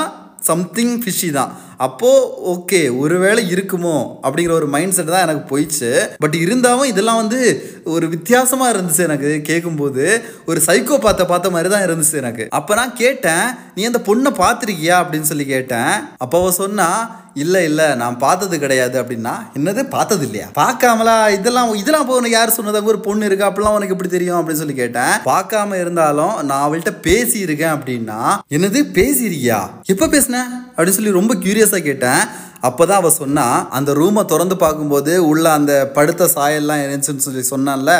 சம்திங் 0.49 0.97
ஃபிஷி 1.03 1.29
தான். 1.31 1.53
அப்போது 1.77 2.27
ஓகே 2.53 2.81
ஒருவேளை 3.03 3.43
இருக்குமோ 3.55 3.95
அப்படிங்கிற 4.25 4.53
ஒரு 4.59 4.67
மைண்ட் 4.75 4.97
செட் 4.97 5.13
தான் 5.15 5.25
எனக்கு 5.27 5.45
போயிடுச்சு. 5.51 5.91
பட் 6.23 6.35
இருந்தாலும் 6.35 6.91
இதெல்லாம் 6.91 7.21
வந்து 7.23 7.41
ஒரு 7.85 8.09
வித்தியாசமாக 8.09 8.73
இருந்துச்சு 8.75 9.07
எனக்கு 9.09 9.31
கேட்கும்போது 9.43 10.05
ஒரு 10.45 10.61
சைக்கோ 10.67 10.99
பார்த்த 11.07 11.25
பார்த்த 11.33 11.51
மாதிரி 11.51 11.71
தான் 11.75 11.87
இருந்துச்சு 11.87 12.17
எனக்கு. 12.23 12.47
அப்போ 12.59 12.75
நான் 12.75 12.95
கேட்டேன் 13.03 13.47
நீ 13.75 13.85
அந்த 13.85 14.03
பொண்ணை 14.09 14.33
பார்த்துருக்கியா? 14.43 14.99
அப்படின்னு 15.03 15.31
சொல்லி 15.33 15.47
கேட்டேன். 15.55 15.95
அப்போ 16.19 16.39
அவள் 16.43 16.59
சொன்னால் 16.63 17.03
இல்லை 17.35 17.65
இல்லை 17.65 17.95
நான் 17.95 18.19
பார்த்தது 18.19 18.59
கிடையாது 18.59 19.03
அப்படின்னா 19.03 19.33
என்னது? 19.59 19.83
பார்த்தது 19.89 20.25
இல்லையா? 20.27 20.47
பார்க்காமலா 20.55 21.31
இதெல்லாம் 21.31 21.75
இதெல்லாம் 21.75 22.03
இப்போ 22.03 22.17
உனக்கு 22.17 22.37
யார் 22.37 22.51
சொன்னதாக 22.51 22.87
ஒரு 22.87 23.01
பொண்ணு 23.01 23.27
இருக்கா? 23.27 23.51
அப்படிலாம் 23.51 23.75
உனக்கு 23.75 23.93
எப்படி 23.93 24.09
தெரியும் 24.09 24.39
அப்படின்னு 24.39 24.63
சொல்லி 24.63 24.75
கேட்டேன். 24.75 25.15
பார்க்காம 25.25 25.81
இருந்தாலும் 25.81 26.43
நான் 26.43 26.65
அவள்கிட்ட 26.67 26.93
பேசியிருக்கேன் 27.03 27.75
அப்படின்னா 27.77 28.21
என்னது? 28.51 28.83
பேசியிருக்கியா? 28.93 29.61
எப்போ 29.87 30.09
பேசினேன் 30.09 30.51
அப்படின்னு 30.77 30.99
சொல்லி 30.99 31.11
ரொம்ப 31.11 31.35
க்யூரியஸாக 31.35 31.83
கேட்டேன். 31.83 32.23
அப்போ 32.61 32.87
தான் 32.87 32.97
அவள் 32.97 33.11
சொன்னா 33.11 33.69
அந்த 33.71 33.93
ரூமை 33.93 34.25
திறந்து 34.25 34.57
பார்க்கும்போது 34.57 35.27
உள்ள 35.27 35.53
அந்த 35.53 35.91
படுத்த 35.95 36.29
சாயல்லாம் 36.35 36.83
இருந்துச்சுன்னு 36.85 37.27
சொல்லி 37.27 37.43
சொன்னான்ல 37.51 37.93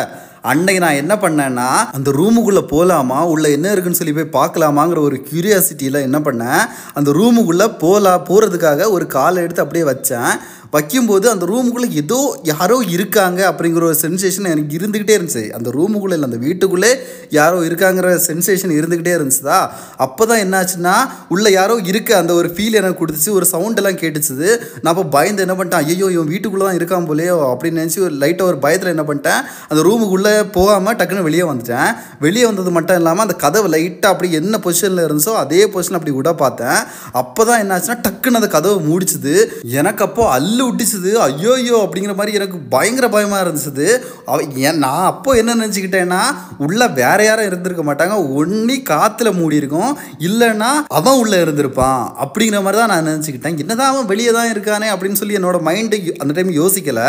அன்னைக்கு 0.45 0.83
நான் 0.83 0.99
என்ன 1.03 1.15
பண்ணேன்னா 1.15 1.69
அந்த 1.97 2.11
ரூமுக்குள்ளே 2.11 2.63
போகலாமா 2.67 3.19
உள்ள 3.25 3.51
என்ன 3.51 3.71
இருக்குன்னு 3.71 4.01
சொல்லி 4.01 4.13
போய் 4.13 4.35
பார்க்கலாமாங்கிற 4.35 4.99
ஒரு 4.99 5.17
கியூரியாசிட்டியில் 5.31 5.99
என்ன 6.03 6.19
பண்ணேன் 6.19 6.63
அந்த 6.93 7.11
ரூமுக்குள்ளே 7.11 7.69
போகலாம் 7.79 8.27
போகிறதுக்காக 8.29 8.91
ஒரு 8.91 9.07
காலை 9.07 9.43
எடுத்து 9.43 9.63
அப்படியே 9.63 9.85
வச்சேன். 9.93 10.33
வைக்கும்போது 10.75 11.27
அந்த 11.33 11.45
ரூமுக்குள்ளே 11.51 11.89
ஏதோ 12.03 12.19
யாரோ 12.53 12.77
இருக்காங்க 12.95 13.41
அப்படிங்கிற 13.51 13.83
ஒரு 13.91 13.99
சென்சேஷன் 14.05 14.49
எனக்கு 14.53 14.77
இருந்துக்கிட்டே 14.79 15.15
இருந்துச்சு. 15.19 15.43
அந்த 15.57 15.69
ரூமுக்குள்ளே 15.77 16.17
இல்லை 16.17 16.29
அந்த 16.31 16.39
வீட்டுக்குள்ளே 16.47 16.91
யாரோ 17.39 17.59
இருக்காங்கிற 17.69 18.09
சென்சேஷன் 18.29 18.73
இருந்துக்கிட்டே 18.79 19.13
இருந்துச்சுதா? 19.19 19.59
அப்போ 20.07 20.23
தான் 20.31 20.41
என்னாச்சுன்னா 20.45 20.95
உள்ளே 21.35 21.51
யாரோ 21.59 21.75
இருக்க 21.91 22.11
அந்த 22.23 22.33
ஒரு 22.41 22.49
ஃபீல் 22.55 22.79
எனக்கு 22.81 23.01
கொடுத்துச்சு 23.03 23.31
ஒரு 23.39 23.49
சவுண்ட் 23.53 23.81
எல்லாம் 23.83 24.01
கேட்டுச்சுது. 24.03 24.49
நான் 24.83 24.93
அப்போ 24.95 25.05
பயந்து 25.17 25.45
என்ன 25.47 25.57
பண்ணிட்டேன் 25.59 25.85
ஐயோ 25.93 26.09
இவன் 26.17 26.31
வீட்டுக்குள்ளே 26.35 26.67
தான் 26.69 26.79
இருக்கான் 26.81 27.09
போலையோ 27.11 27.37
அப்படின்னு 27.53 27.81
நினச்சி 27.83 28.01
ஒரு 28.07 28.17
லைட்டாக 28.23 28.51
ஒரு 28.53 28.59
பயத்தில் 28.65 28.93
என்ன 28.95 29.05
பண்ணிட்டேன் 29.11 29.41
அந்த 29.71 29.81
ரூமுக்குள்ளே 29.89 30.35
போகாமல் 30.57 30.99
டக்குன்னு 31.01 31.27
வெளியே 31.29 31.47
வந்துட்டேன். 31.51 31.91
வெளியே 32.27 32.47
வந்தது 32.51 32.73
மட்டும் 32.79 33.01
இல்லாமல் 33.03 33.27
அந்த 33.27 33.39
கதவு 33.45 33.69
லைட்டாக 33.77 34.13
அப்படி 34.15 34.31
என்ன 34.41 34.63
பொசிஷனில் 34.67 35.05
இருந்துச்சோ 35.07 35.37
அதே 35.45 35.63
பொசிஷன் 35.75 35.99
அப்படி 36.01 36.17
விட 36.19 36.33
பார்த்தேன். 36.45 36.81
அப்போ 37.23 37.43
தான் 37.51 37.63
என்னாச்சுன்னா 37.65 37.99
டக்குன்னு 38.09 38.41
அந்த 38.43 38.53
கதவு 38.59 38.77
மூடிச்சுது. 38.91 39.35
எனக்கு 39.81 40.05
அப்போ 40.09 40.23
அல்லு 40.39 40.63
விட்டுச்சுது 40.67 41.11
ஐயோ 41.27 41.53
ஐயோ 41.59 41.77
அப்படிங்கிற 41.85 42.15
மாதிரி 42.21 42.39
எனக்கு 42.41 42.59
பயங்கர 42.75 43.07
பயமாக 43.15 43.43
இருந்துச்சுது. 43.45 43.87
அவ 44.31 44.39
ஏன் 44.69 44.81
நான் 44.85 45.09
அப்போ 45.13 45.31
என்ன 45.41 45.57
நினச்சிக்கிட்டேன்னா 45.61 46.21
உள்ளே 46.67 46.87
வேற 47.01 47.19
யாரும் 47.29 47.49
இருந்திருக்க 47.51 47.85
மாட்டாங்க. 47.89 48.17
ஒன்றி 48.41 48.77
காற்றுல 48.91 49.33
மூடி 49.39 49.61
இருக்கும். 49.63 49.93
இல்லைன்னா 50.29 50.71
அவன் 50.99 51.21
உள்ளே 51.23 51.39
இருந்திருப்பான். 51.45 52.03
அப்படிங்கிற 52.25 52.61
மாதிரி 52.67 52.81
தான் 52.81 52.93
நான் 52.95 53.09
நினச்சிக்கிட்டேன். 53.11 53.59
என்னதான் 53.65 53.93
அவன் 53.93 54.11
வெளியே 54.13 54.33
தான் 54.39 54.51
இருக்கானே 54.55 54.89
அப்படின்னு 54.95 55.21
சொல்லி 55.23 55.39
என்னோட 55.41 55.61
மைண்டு 55.69 55.99
அந்த 56.25 56.33
டைம் 56.39 56.53
யோசிக்கலை. 56.61 57.09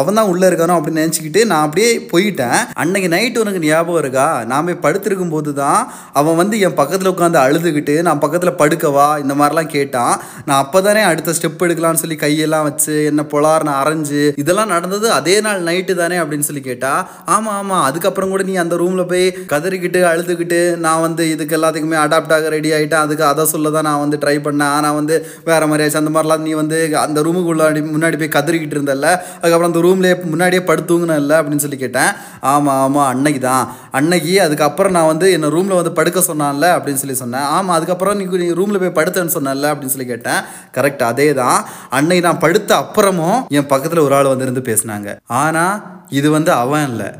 அவன் 0.00 0.18
தான் 0.20 0.30
உள்ளே 0.32 0.46
இருக்கானோ 0.50 0.76
அப்படின்னு 0.78 1.04
நினச்சிக்கிட்டு 1.04 1.42
நான் 1.52 1.64
அப்படியே 1.66 1.90
போயிட்டேன். 2.12 2.58
அன்னைக்கு 2.84 3.10
நைட்டு 3.16 3.42
உனக்கு 3.44 3.64
ஞாபகம் 3.66 4.00
இருக்கா? 4.02 4.28
நான் 4.50 4.66
போய் 4.68 4.82
படுத்திருக்கும் 4.86 5.34
போது 5.34 5.50
தான் 5.62 5.80
அவன் 6.20 6.38
வந்து 6.42 6.56
என் 6.66 6.78
பக்கத்தில் 6.80 7.12
உட்காந்து 7.14 7.40
அழுதுகிட்டு 7.44 7.96
நான் 8.08 8.22
பக்கத்தில் 8.24 8.58
படுக்கவா? 8.62 9.08
இந்த 9.24 9.34
மாதிரிலாம் 9.40 9.72
கேட்டான். 9.76 10.14
நான் 10.48 10.62
அப்போ 10.64 10.78
தானே 10.88 11.02
அடுத்த 11.10 11.34
ஸ்டெப் 11.38 11.64
எடுக்கலாம்னு 11.66 12.02
சொல்லி 12.02 12.18
கையெல்லாம் 12.24 12.66
வச்சு 12.68 12.93
என்ன 13.10 13.22
பொலார்னு 13.32 13.72
அரைஞ்சு 13.80 14.22
இதெல்லாம் 14.42 14.72
நடந்தது 14.74 15.06
அதே 15.18 15.36
நாள் 15.46 15.66
நைட்டு 15.68 15.94
தானே 16.02 16.18
அப்படின்னு 16.22 16.48
சொல்லி 16.48 16.64
கேட்டா 16.68 16.92
ஆமாம் 17.34 17.56
ஆமாம் 17.60 17.84
அதுக்கப்புறம் 17.88 18.32
கூட 18.34 18.42
நீ 18.50 18.56
அந்த 18.62 18.74
ரூமில் 18.82 19.08
போய் 19.12 19.26
கதறிக்கிட்டு 19.52 20.00
அழுதுகிட்டு 20.12 20.60
நான் 20.84 21.04
வந்து 21.06 21.22
இதுக்கு 21.34 21.56
எல்லாத்துக்குமே 21.58 21.98
அடாப்ட் 22.04 22.34
ஆக 22.36 22.48
ரெடி 22.56 22.72
ஆகிட்டேன் 22.78 23.04
அதுக்கு 23.06 23.24
அதை 23.32 23.44
சொல்ல 23.52 23.72
தான் 23.76 23.88
நான் 23.88 24.02
வந்து 24.04 24.20
ட்ரை 24.24 24.36
பண்ணேன். 24.46 24.72
ஆனால் 24.76 24.96
வந்து 25.00 25.14
வேறு 25.48 25.68
மாதிரியாச்சு 25.70 26.00
அந்த 26.02 26.12
மாதிரிலாம் 26.14 26.44
நீ 26.46 26.52
வந்து 26.62 26.78
அந்த 27.04 27.22
ரூமுக்குள்ள 27.28 27.62
முன்னாடி 27.94 28.16
போய் 28.22 28.34
கதறிக்கிட்டு 28.36 28.76
இருந்தல 28.78 29.08
அதுக்கப்புறம் 29.40 29.70
அந்த 29.70 29.82
ரூம்லேயே 29.86 30.16
முன்னாடியே 30.32 30.62
படுத்துங்கன்னு 30.70 31.36
அப்படின்னு 31.38 31.64
சொல்லி 31.66 31.80
கேட்டேன். 31.84 32.10
ஆமாம் 32.52 32.80
ஆமாம் 32.84 33.08
அன்னைக்கு 33.12 33.40
தான் 33.48 33.64
அன்னைக்கு 33.98 34.32
அதுக்கப்புறம் 34.46 34.94
நான் 34.96 35.10
வந்து 35.12 35.26
என்ன 35.36 35.50
ரூமில் 35.56 35.78
வந்து 35.80 35.92
படுக்க 35.98 36.22
சொன்னான்ல 36.30 36.66
அப்படின்னு 36.76 37.02
சொல்லி 37.02 37.18
சொன்னேன். 37.22 37.46
ஆமாம் 37.56 37.76
அதுக்கப்புறம் 37.76 38.18
நீ 38.20 38.48
ரூமில் 38.60 38.82
போய் 38.82 38.96
படுத்தேன்னு 39.00 39.34
சொன்னல 39.36 39.70
அப்படின்னு 39.72 39.94
சொல்லி 39.94 40.08
கேட்டேன். 40.12 40.40
கரெக்ட் 40.76 41.04
அதே 41.10 41.28
தான் 41.40 41.58
அன்னைக்கு 41.96 42.26
நான் 42.28 42.42
படுத்த 42.44 42.70
அப்புறமும் 42.84 43.40
என் 43.48 43.70
பக்கத்தில் 43.72 44.04
ஒரு 44.06 44.14
ஆள் 44.14 44.32
வந்து 44.32 44.46
இருந்து 44.46 44.68
பேசினாங்க. 44.70 45.16
ஆனால் 45.26 45.82
இது 46.08 46.30
வந்து 46.30 46.52
அவன் 46.52 46.86
இல்லை. 46.90 47.10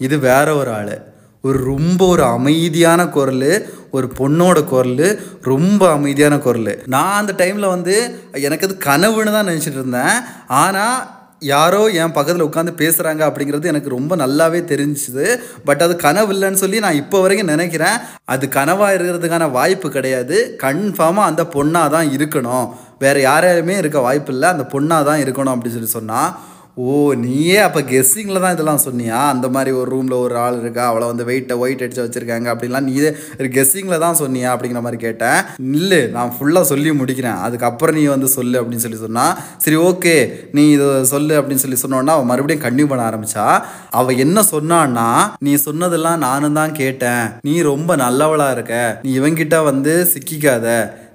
இது 0.00 0.18
வேற 0.18 0.54
ஒரு 0.54 0.70
ஆள். 0.72 0.94
ஒரு 1.44 1.58
ரொம்ப 1.64 2.06
ஒரு 2.06 2.22
அமைதியான 2.24 3.00
குரல் 3.06 3.48
ஒரு 3.90 4.06
பொண்ணோட 4.18 4.58
குரல் 4.64 5.08
ரொம்ப 5.42 5.82
அமைதியான 5.92 6.38
குரல். 6.38 6.70
நான் 6.86 7.18
அந்த 7.20 7.32
டைமில் 7.40 7.72
வந்து 7.76 7.94
எனக்கு 8.46 8.66
அது 8.66 8.76
கனவுன்னு 8.84 9.34
தான் 9.36 9.50
நினச்சிட்டு 9.50 9.80
இருந்தேன். 9.80 10.16
ஆனால் 10.62 11.20
யாரோ 11.52 11.80
என் 12.00 12.14
பக்கத்தில் 12.16 12.46
உட்காந்து 12.48 12.72
பேசுகிறாங்க 12.80 13.22
அப்படிங்கிறது 13.28 13.70
எனக்கு 13.70 13.88
ரொம்ப 13.88 14.16
நல்லாவே 14.16 14.60
தெரிஞ்சுது. 14.72 15.26
பட் 15.64 15.82
அது 15.86 15.96
கனவு 15.96 16.32
இல்லைன்னு 16.34 16.62
சொல்லி 16.64 16.78
நான் 16.80 17.00
இப்போ 17.02 17.20
வரைக்கும் 17.20 17.52
நினைக்கிறேன். 17.54 17.96
அது 18.24 18.46
கனவாக 18.58 18.94
இருக்கிறதுக்கான 18.96 19.50
வாய்ப்பு 19.50 19.90
கிடையாது. 19.90 20.36
கன்ஃபார்மாக 20.64 21.30
அந்த 21.30 21.44
பொண்ணாக 21.54 21.90
தான் 21.90 22.10
இருக்கணும். 22.18 22.66
வேறு 23.04 23.20
யாரையுமே 23.28 23.76
இருக்க 23.82 24.00
வாய்ப்பு 24.08 24.34
இல்லை 24.36 24.48
அந்த 24.54 24.66
பொண்ணாக 24.74 25.08
தான் 25.10 25.22
இருக்கணும் 25.26 25.54
அப்படின்னு 25.54 25.78
சொல்லி 25.78 25.98
சொன்னால் 25.98 26.32
ஓ 26.82 26.92
நீயே 27.22 27.56
அப்போ 27.64 27.80
கெஸ்ஸிங்கில் 27.88 28.42
தான் 28.42 28.54
இதெல்லாம் 28.54 28.82
சொன்னியா? 28.84 29.18
அந்த 29.32 29.46
மாதிரி 29.54 29.70
ஒரு 29.78 29.88
ரூமில் 29.94 30.14
ஒரு 30.24 30.34
ஆள் 30.42 30.56
இருக்கா? 30.60 30.84
அவளை 30.90 31.06
வந்து 31.10 31.24
வெயிட்டை 31.30 31.54
ஒயிட் 31.62 31.82
அடிச்சு 31.84 32.02
வச்சுருக்காங்க. 32.04 32.46
அப்படின்லாம் 32.52 32.86
நீ 32.86 32.94
கெஸ்ஸிங்கில் 33.56 34.02
தான் 34.04 34.16
சொன்னியா? 34.20 34.48
அப்படிங்கிற 34.54 34.80
மாதிரி 34.86 35.00
கேட்டேன். 35.02 35.40
இல்லை 35.80 35.98
நான் 36.14 36.32
ஃபுல்லாக 36.36 36.70
சொல்லி 36.70 36.94
முடிக்கிறேன். 37.00 37.42
அதுக்கப்புறம் 37.46 37.98
நீ 37.98 38.04
வந்து 38.14 38.30
சொல்லு. 38.36 38.56
அப்படின்னு 38.60 38.84
சொல்லி 38.86 39.00
சொன்னால் 39.04 39.34
சரி 39.64 39.78
ஓகே 39.88 40.14
நீ 40.58 40.64
இதை 40.76 40.88
சொல்லு. 41.12 41.36
அப்படின்னு 41.40 41.64
சொல்லி 41.64 41.80
சொன்னோன்னா 41.84 42.16
அவள் 42.16 42.30
மறுபடியும் 42.32 42.64
கன்டினியூ 42.64 42.88
பண்ண 42.94 43.04
ஆரம்பிச்சா 43.10 43.46
அவள் 44.00 44.22
என்ன 44.26 44.46
சொன்னான்னா 44.54 45.08
நீ 45.48 45.54
சொன்னதெல்லாம் 45.68 46.24
நானும் 46.26 46.58
தான் 46.62 46.76
கேட்டேன். 46.82 47.24
நீ 47.50 47.56
ரொம்ப 47.70 47.96
நல்லவளாக 48.06 48.56
இருக்க. 48.58 48.74
நீ 49.04 49.12
இவங்கிட்ட 49.20 49.58
வந்து 49.70 49.94
சிக்கிக்காத. 50.14 50.66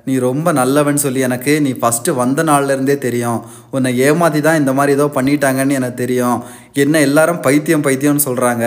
நீ 0.08 0.14
ரொம்ப 0.20 0.50
நல்லவன் 0.52 1.00
சொல்லி 1.04 1.20
எனக்கு 1.20 1.54
நீ 1.62 1.72
ஃபஸ்ட்டு 1.80 2.14
வந்த 2.20 2.44
நாள்ல 2.44 2.76
இருந்தே 2.76 2.96
தெரியும். 2.98 3.40
உன்னை 3.76 3.90
ஏமாற்றி 4.06 4.40
தான் 4.48 4.62
இந்த 4.62 4.72
மாதிரி 4.78 4.96
ஏதோ 4.98 5.06
பண்ணிட்டாங்கன்னு 5.18 5.78
எனக்கு 5.80 6.02
தெரியும். 6.04 6.40
என்ன 6.84 7.00
எல்லாரும் 7.08 7.40
பைத்தியம் 7.46 7.84
பைத்தியம்னு 7.86 8.24
சொல்கிறாங்க 8.26 8.66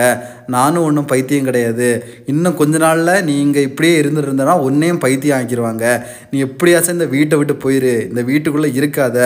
நானும் 0.55 0.85
ஒன்றும் 0.87 1.07
பைத்தியம் 1.11 1.47
கிடையாது. 1.49 1.89
இன்னும் 2.31 2.57
கொஞ்ச 2.61 2.75
நாளில் 2.83 3.11
நீ 3.27 3.33
இங்கே 3.43 3.61
இப்படியே 3.67 3.93
இருந்துருந்தனா 4.01 4.53
ஒன்றையும் 4.67 4.99
பைத்தியம் 5.03 5.37
ஆக்கிடுவாங்க 5.37 5.85
நீ 6.31 6.39
எப்படியாச்சும் 6.47 6.95
இந்த 6.97 7.07
வீட்டை 7.13 7.35
விட்டு 7.39 7.55
போயிரு. 7.63 7.93
இந்த 8.09 8.21
வீட்டுக்குள்ளே 8.29 8.69
இருக்காத. 8.79 9.17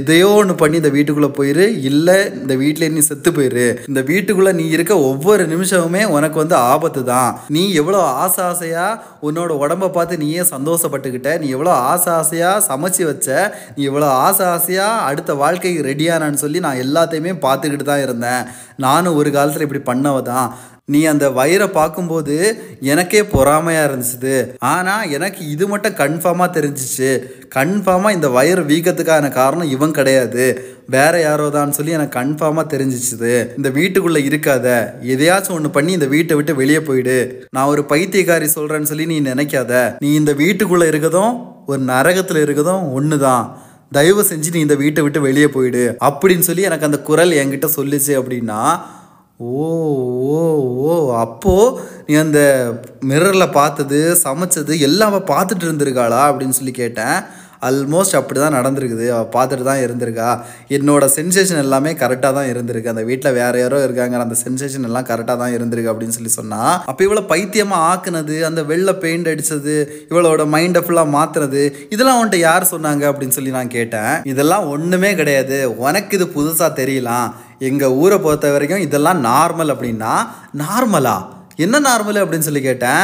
எதையோ 0.00 0.28
ஒன்று 0.40 0.54
பண்ணி 0.62 0.76
இந்த 0.82 0.92
வீட்டுக்குள்ளே 0.96 1.30
போயிரு. 1.38 1.66
இல்லை 1.90 2.16
இந்த 2.42 2.56
வீட்டிலே 2.62 2.90
நீ 2.96 3.02
செத்து 3.08 3.32
போயிரு. 3.38 3.66
இந்த 3.90 4.02
வீட்டுக்குள்ளே 4.10 4.52
நீ 4.60 4.66
இருக்க 4.76 4.96
ஒவ்வொரு 5.10 5.46
நிமிஷமுமே 5.54 6.04
உனக்கு 6.16 6.38
வந்து 6.42 6.56
ஆபத்து 6.72 7.02
தான் 7.12 7.32
நீ 7.56 7.64
எவ்வளோ 7.82 8.02
ஆசை 8.24 8.44
ஆசையாக 8.50 9.00
உன்னோட 9.28 9.50
உடம்ப 9.64 9.90
பார்த்து 9.98 10.22
நீயே 10.24 10.44
சந்தோஷப்பட்டுக்கிட்ட. 10.54 11.32
நீ 11.42 11.48
எவ்வளோ 11.56 11.74
ஆசை 11.92 12.12
ஆசையாக 12.20 12.64
சமைச்சு 12.70 13.04
வச்ச. 13.10 13.28
நீ 13.76 13.82
எவ்வளோ 13.90 14.10
ஆசை 14.26 14.46
ஆசையாக 14.54 15.04
அடுத்த 15.10 15.27
வாழ்க்கைக்கு 15.34 15.82
ரெடியானான்னு 15.90 16.42
சொல்லி 16.44 16.60
நான் 16.66 16.82
எல்லாத்தையுமே 16.86 17.34
பார்த்துக்கிட்டு 17.44 17.86
தான் 17.90 18.04
இருந்தேன். 18.06 18.42
நானும் 18.76 19.18
ஒரு 19.20 19.30
காலத்தில் 19.30 19.66
இப்படி 19.66 19.82
பண்ணவ 19.90 20.22
தான். 20.22 20.48
நீ 20.92 21.00
அந்த 21.04 21.26
வயிறை 21.30 21.66
பார்க்கும்போது 21.78 22.34
எனக்கே 22.92 23.20
பொறாமையாக 23.32 23.88
இருந்துச்சு. 23.88 24.36
ஆனால் 24.58 25.10
எனக்கு 25.16 25.42
இது 25.54 25.64
மட்டும் 25.66 25.98
கன்ஃபார்மாக 26.00 26.54
தெரிஞ்சிச்சு. 26.56 27.10
கன்ஃபார்மாக 27.56 28.16
இந்த 28.16 28.28
வயிறு 28.36 28.62
வீக்கத்துக்கான 28.70 29.30
காரணம் 29.40 29.72
இவன் 29.76 29.96
கிடையாது. 29.98 30.46
வேற 30.96 31.14
யாரோ 31.20 31.46
தான் 31.56 31.74
சொல்லி 31.78 31.96
எனக்கு 31.98 32.18
கன்ஃபார்மாக 32.18 32.72
தெரிஞ்சிச்சுது. 32.74 33.34
இந்த 33.58 33.68
வீட்டுக்குள்ளே 33.78 34.22
இருக்காத. 34.28 34.66
எதையாச்சும் 35.14 35.56
ஒன்று 35.58 35.70
பண்ணி 35.76 35.92
இந்த 35.98 36.06
வீட்டை 36.14 36.36
விட்டு 36.38 36.54
வெளியே 36.62 36.80
போயிடு. 36.88 37.18
நான் 37.50 37.72
ஒரு 37.74 37.84
பைத்தியக்காரி 37.92 38.48
சொல்கிறேன்னு 38.56 38.90
சொல்லி 38.92 39.06
நீ 39.12 39.20
நினைக்காத. 39.30 39.72
நீ 40.04 40.14
இந்த 40.14 40.32
வீட்டுக்குள்ளே 40.32 40.88
இருக்கதும் 40.92 41.34
ஒரு 41.66 41.82
நரகத்தில் 41.92 42.44
இருக்கதும் 42.44 42.84
ஒன்று 42.98 43.18
தான் 43.18 43.44
தயவு 43.92 44.22
செஞ்சு 44.22 44.52
நீ 44.52 44.60
இந்த 44.60 44.74
வீட்டை 44.74 45.02
விட்டு 45.02 45.20
வெளியே 45.20 45.48
போயிடு 45.48 45.96
அப்படின்னு 46.00 46.38
சொல்லி 46.38 46.62
எனக்கு 46.62 46.84
அந்த 46.84 46.98
குரல் 47.00 47.30
என்கிட்ட 47.30 47.68
சொல்லுச்சு 47.76 48.12
அப்படின்னா 48.20 48.60
ஓ 49.36 49.66
ஓ 50.28 50.38
ஓ 50.86 51.14
அப்போ 51.16 51.80
நீ 52.06 52.14
அந்த 52.14 52.40
மிரரில் 53.00 53.52
பார்த்தது 53.52 54.18
சமைச்சது 54.24 54.78
எல்லாம் 54.78 55.14
பார்த்துட்டு 55.14 55.64
இருந்திருக்காளா 55.66 56.22
அப்படின்னு 56.30 56.48
சொல்லி 56.48 56.72
கேட்டேன். 56.72 57.18
ஆல்மோஸ்ட் 57.68 58.16
அப்படி 58.18 58.38
தான் 58.42 58.56
நடந்திருக்குது. 58.58 59.06
அவள் 59.16 59.32
பார்த்துட்டு 59.36 59.64
தான் 59.68 59.82
இருந்திருக்கா. 59.84 60.28
என்னோட 60.76 61.04
சென்சேஷன் 61.16 61.62
எல்லாமே 61.64 61.92
கரெக்டாக 62.02 62.32
தான் 62.38 62.48
இருந்திருக்கு. 62.52 62.92
அந்த 62.94 63.04
வீட்டில் 63.10 63.36
வேறு 63.38 63.60
யாரோ 63.62 63.78
இருக்காங்க. 63.86 64.18
அந்த 64.26 64.38
சென்சேஷன் 64.44 64.86
எல்லாம் 64.88 65.08
கரெக்டாக 65.10 65.38
தான் 65.42 65.54
இருந்திருக்கு 65.56 65.92
அப்படின்னு 65.92 66.16
சொல்லி 66.18 66.32
சொன்னால் 66.38 66.74
அப்போ 66.90 67.02
இவ்வளோ 67.06 67.24
பைத்தியமாக 67.32 67.88
ஆக்குனது 67.92 68.36
அந்த 68.50 68.62
வெள்ளை 68.70 68.94
பெயிண்ட் 69.04 69.30
அடிச்சது 69.32 69.76
இவளோட 70.10 70.44
மைண்டை 70.54 70.82
ஃபுல்லாக 70.86 71.14
மாற்றுறது 71.16 71.64
இதெல்லாம் 71.94 72.20
உன்ட்ட 72.22 72.38
யார் 72.48 72.72
சொன்னாங்க 72.74 73.04
அப்படின்னு 73.12 73.36
சொல்லி 73.38 73.56
நான் 73.58 73.74
கேட்டேன். 73.78 74.14
இதெல்லாம் 74.32 74.68
ஒன்றுமே 74.74 75.12
கிடையாது. 75.22 75.58
உனக்கு 75.86 76.16
இது 76.20 76.28
புதுசாக 76.36 76.70
தெரியலாம். 76.80 77.28
எங்கள் 77.68 77.96
ஊரை 78.02 78.18
பொறுத்த 78.24 78.52
வரைக்கும் 78.54 78.84
இதெல்லாம் 78.86 79.20
நார்மல் 79.30 79.72
அப்படின்னா 79.74 80.12
நார்மலா 80.62 81.16
என்ன 81.64 81.76
நார்மல் 81.86 82.20
அப்படின்னு 82.22 82.46
சொல்லி 82.46 82.60
கேட்டேன். 82.66 83.00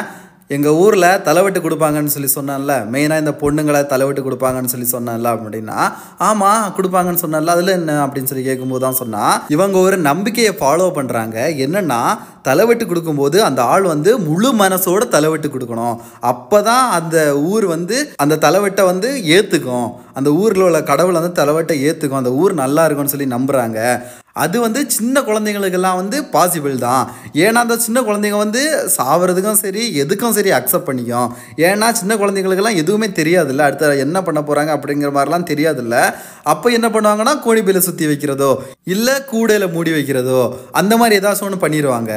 எங்கள் 0.50 0.78
ஊரில் 0.80 1.06
தலைவெட்டு 1.26 1.60
கொடுப்பாங்கன்னு 1.64 2.12
சொல்லி 2.14 2.28
சொன்னான்ல. 2.36 2.72
மெயினாக 2.92 3.22
இந்த 3.22 3.32
பொண்ணுங்களை 3.42 3.80
தலைவெட்டு 3.92 4.22
கொடுப்பாங்கன்னு 4.24 4.72
சொல்லி 4.72 4.88
சொன்னேன்ல 4.90 5.28
அப்படின்னா 5.36 5.78
ஆமாம் 6.26 6.64
கொடுப்பாங்கன்னு 6.76 7.22
சொன்னேன்ல 7.22 7.54
அதில் 7.56 7.72
என்ன 7.76 7.92
அப்படின்னு 8.04 8.30
சொல்லி 8.30 8.44
கேட்கும்போது 8.48 8.82
தான் 8.84 8.98
சொன்னால் 9.00 9.38
இவங்க 9.54 9.78
ஒரு 9.86 9.98
நம்பிக்கையை 10.08 10.52
ஃபாலோ 10.60 10.88
பண்ணுறாங்க 10.98 11.36
என்னென்னா 11.66 12.00
தலைவெட்டு 12.48 12.86
கொடுக்கும்போது 12.90 13.38
அந்த 13.48 13.60
ஆள் 13.74 13.86
வந்து 13.92 14.12
முழு 14.26 14.50
மனசோட 14.62 15.02
தலைவெட்டு 15.16 15.50
கொடுக்கணும். 15.54 15.96
அப்போ 16.32 16.60
தான் 16.70 16.84
அந்த 16.98 17.16
ஊர் 17.52 17.66
வந்து 17.74 17.96
அந்த 18.24 18.38
தலைவெட்டை 18.46 18.84
வந்து 18.92 19.10
ஏற்றுக்கும் 19.36 19.88
அந்த 20.18 20.30
ஊரில் 20.42 20.66
உள்ள 20.66 20.82
கடவுள் 20.92 21.18
வந்து 21.20 21.38
தலைவெட்டை 21.40 21.76
ஏற்றுக்கும் 21.88 22.22
அந்த 22.22 22.34
ஊர் 22.42 22.60
நல்லா 22.62 22.84
இருக்கும்னு 22.86 23.14
சொல்லி 23.14 23.28
நம்புகிறாங்க 23.36 23.80
அது 24.42 24.56
வந்து 24.64 24.80
சின்ன 24.94 25.20
குழந்தைங்களுக்கெல்லாம் 25.26 25.98
வந்து 25.98 26.16
பாசிபிள் 26.32 26.76
தான். 26.84 27.04
ஏன்னா 27.44 27.58
அந்த 27.64 27.76
சின்ன 27.84 27.98
குழந்தைங்க 28.06 28.38
வந்து 28.44 28.62
சாவறதுக்கும் 28.96 29.60
சரி 29.62 29.82
எதுக்கும் 30.02 30.34
சரி 30.38 30.52
அக்செப்ட் 30.58 30.88
பண்ணிக்கும். 30.88 31.28
ஏன்னா 31.68 31.88
சின்ன 32.00 32.16
குழந்தைங்களுக்கெல்லாம் 32.22 32.80
எதுவுமே 32.82 33.08
தெரியாதுல்ல. 33.20 33.66
அடுத்த 33.68 33.92
என்ன 34.06 34.22
பண்ண 34.28 34.42
போகிறாங்க 34.48 34.72
அப்படிங்கிற 34.78 35.10
மாதிரிலாம் 35.18 35.48
தெரியாதுல்ல. 35.52 35.94
அப்போ 36.52 36.66
என்ன 36.78 36.88
பண்ணுவாங்கன்னா 36.94 37.34
கோழிப்பையில 37.46 37.82
சுற்றி 37.88 38.06
வைக்கிறதோ 38.12 38.50
இல்லை 38.94 39.14
கூடையில் 39.30 39.72
மூடி 39.76 39.92
வைக்கிறதோ 39.98 40.40
அந்த 40.80 40.92
மாதிரி 41.00 41.18
ஏதாச்சும் 41.20 41.48
ஒன்று 41.48 41.62
பண்ணிடுவாங்க 41.64 42.12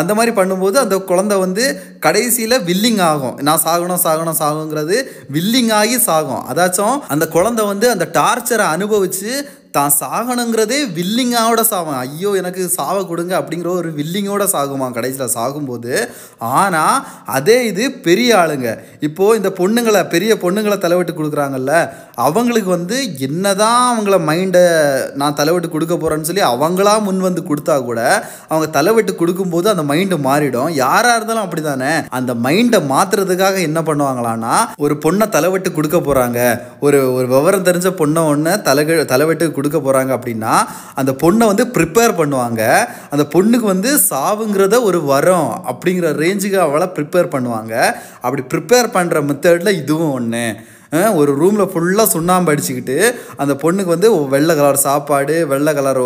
அந்த 0.00 0.12
மாதிரி 0.18 0.32
பண்ணும்போது 0.40 0.76
அந்த 0.84 0.96
குழந்தை 1.10 1.36
வந்து 1.46 1.64
கடைசியில் 2.06 2.62
வில்லிங் 2.70 3.02
ஆகும். 3.10 3.36
நான் 3.48 3.64
சாகணும் 3.66 4.04
சாகணும் 4.06 4.40
சாகுங்கிறது 4.42 4.96
வில்லிங் 5.36 5.74
ஆகி 5.80 5.98
சாகும். 6.08 6.42
அதாச்சும் 6.52 6.96
அந்த 7.14 7.24
குழந்தை 7.36 7.64
வந்து 7.72 7.86
அந்த 7.96 8.06
டார்ச்சரை 8.20 8.66
அனுபவித்து 8.76 9.32
தான் 9.74 9.94
சாகணுங்கிறதே 10.00 10.78
வில்லிங்காவோட 10.96 11.60
சாவான் 11.70 11.98
ஐயோ 11.98 12.30
எனக்கு 12.36 12.62
சாவை 12.68 13.06
கொடுங்க 13.06 13.32
அப்படிங்கிற 13.40 13.68
ஒரு 13.80 13.88
வில்லிங்கோட 13.98 14.44
சாகுமா? 14.52 14.86
கடைசியில் 14.92 15.32
சாகும்போது 15.34 15.92
ஆனால் 16.38 16.98
அதே 17.36 17.56
இது 17.66 17.84
பெரிய 18.06 18.30
ஆளுங்க. 18.36 18.68
இப்போது 19.00 19.36
இந்த 19.36 19.50
பொண்ணுங்களை 19.60 20.02
பெரிய 20.08 20.32
பொண்ணுங்களை 20.34 20.76
தலைவிட்டு 20.78 21.12
கொடுக்குறாங்கல்ல 21.12 21.72
அவங்களுக்கு 22.16 22.70
வந்து 22.70 23.18
என்னதான் 23.18 23.82
அவங்கள 23.92 24.18
மைண்டை 24.28 24.62
நான் 25.14 25.34
தலைவிட்டு 25.34 25.70
கொடுக்க 25.70 25.94
போகிறேன்னு 25.94 26.28
சொல்லி 26.30 26.44
அவங்களா 26.52 26.94
முன் 27.02 27.20
வந்து 27.20 27.42
கொடுத்தா 27.42 27.76
கூட 27.84 28.00
அவங்க 28.48 28.68
தலைவிட்டு 28.70 29.14
கொடுக்கும்போது 29.14 29.68
அந்த 29.68 29.82
மைண்டு 29.82 30.18
மாறிடும். 30.28 30.70
யாராக 30.74 31.16
இருந்தாலும் 31.16 31.44
அப்படி 31.44 31.62
தானே 31.62 31.92
அந்த 32.18 32.34
மைண்டை 32.46 32.80
மாற்றுறதுக்காக 32.92 33.60
என்ன 33.60 33.80
பண்ணுவாங்களான்னா 33.80 34.54
ஒரு 34.76 34.96
பொண்ணை 35.04 35.28
தலைவிட்டு 35.28 35.72
கொடுக்க 35.72 35.98
போகிறாங்க 35.98 36.40
ஒரு 36.80 37.00
ஒரு 37.14 37.26
விவரம் 37.26 37.68
தெரிஞ்ச 37.70 37.88
பொண்ணை 38.02 38.22
ஒன்று 38.26 38.62
தலை 38.62 38.82
தலைவெட்டு 39.12 39.46
கொடுக்க 39.64 39.78
போகிறாங்க 39.80 40.12
அப்படின்னா 40.18 40.54
அந்த 41.00 41.12
பொண்ணை 41.24 41.44
வந்து 41.52 41.66
ப்ரிப்பேர் 41.76 42.18
பண்ணுவாங்க. 42.20 42.62
அந்த 43.12 43.24
பொண்ணுக்கு 43.34 43.66
வந்து 43.74 43.90
சாவுங்கிறத 44.10 44.76
ஒரு 44.90 45.00
வரம் 45.12 45.50
அப்படிங்கிற 45.72 46.08
ரேஞ்சுக்கு 46.22 46.60
அவளை 46.66 46.88
ப்ரிப்பேர் 46.98 47.34
பண்ணுவாங்க. 47.34 47.74
அப்படி 48.24 48.44
ப்ரிப்பேர் 48.52 48.94
பண்ணுற 48.96 49.18
மெத்தடில் 49.30 49.78
இதுவும் 49.82 50.14
ஒன்று 50.20 50.44
ஒரு 51.14 51.30
ரூமில் 51.34 51.70
ஃபுல்லாக 51.70 52.06
சுண்ணாம்பு 52.10 52.52
அடிச்சுக்கிட்டு 52.52 52.96
அந்த 53.36 53.52
பொண்ணுக்கு 53.62 53.94
வந்து 53.94 54.08
வெள்ளை 54.28 54.54
கலர் 54.54 54.80
சாப்பாடு 54.84 55.36
வெள்ளை 55.46 55.72
கலர் 55.74 56.00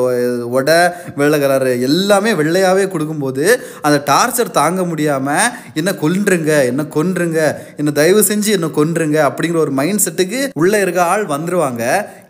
உடை 0.50 0.78
வெள்ளை 1.16 1.38
கலர் 1.38 1.68
எல்லாமே 1.82 2.32
வெள்ளையாகவே 2.34 2.84
கொடுக்கும்போது 2.88 3.44
அந்த 3.82 3.98
டார்ச்சர் 4.06 4.56
தாங்க 4.58 4.82
முடியாமல் 4.84 5.50
என்ன 5.74 5.90
கொன்றுங்க 6.02 6.52
என்ன 6.64 6.86
கொன்றுங்க 6.94 7.40
என்ன 7.76 7.92
தயவு 7.92 8.22
செஞ்சு 8.22 8.52
என்ன 8.52 8.70
கொன்றுங்க 8.74 9.18
அப்படிங்கிற 9.28 9.60
ஒரு 9.60 9.74
மைண்ட் 9.78 10.04
செட்டுக்கு 10.04 10.40
உள்ளே 10.54 10.80
இருக்க 10.80 11.02
ஆள் 11.06 11.26
வந்துடுவாங்க 11.26 11.84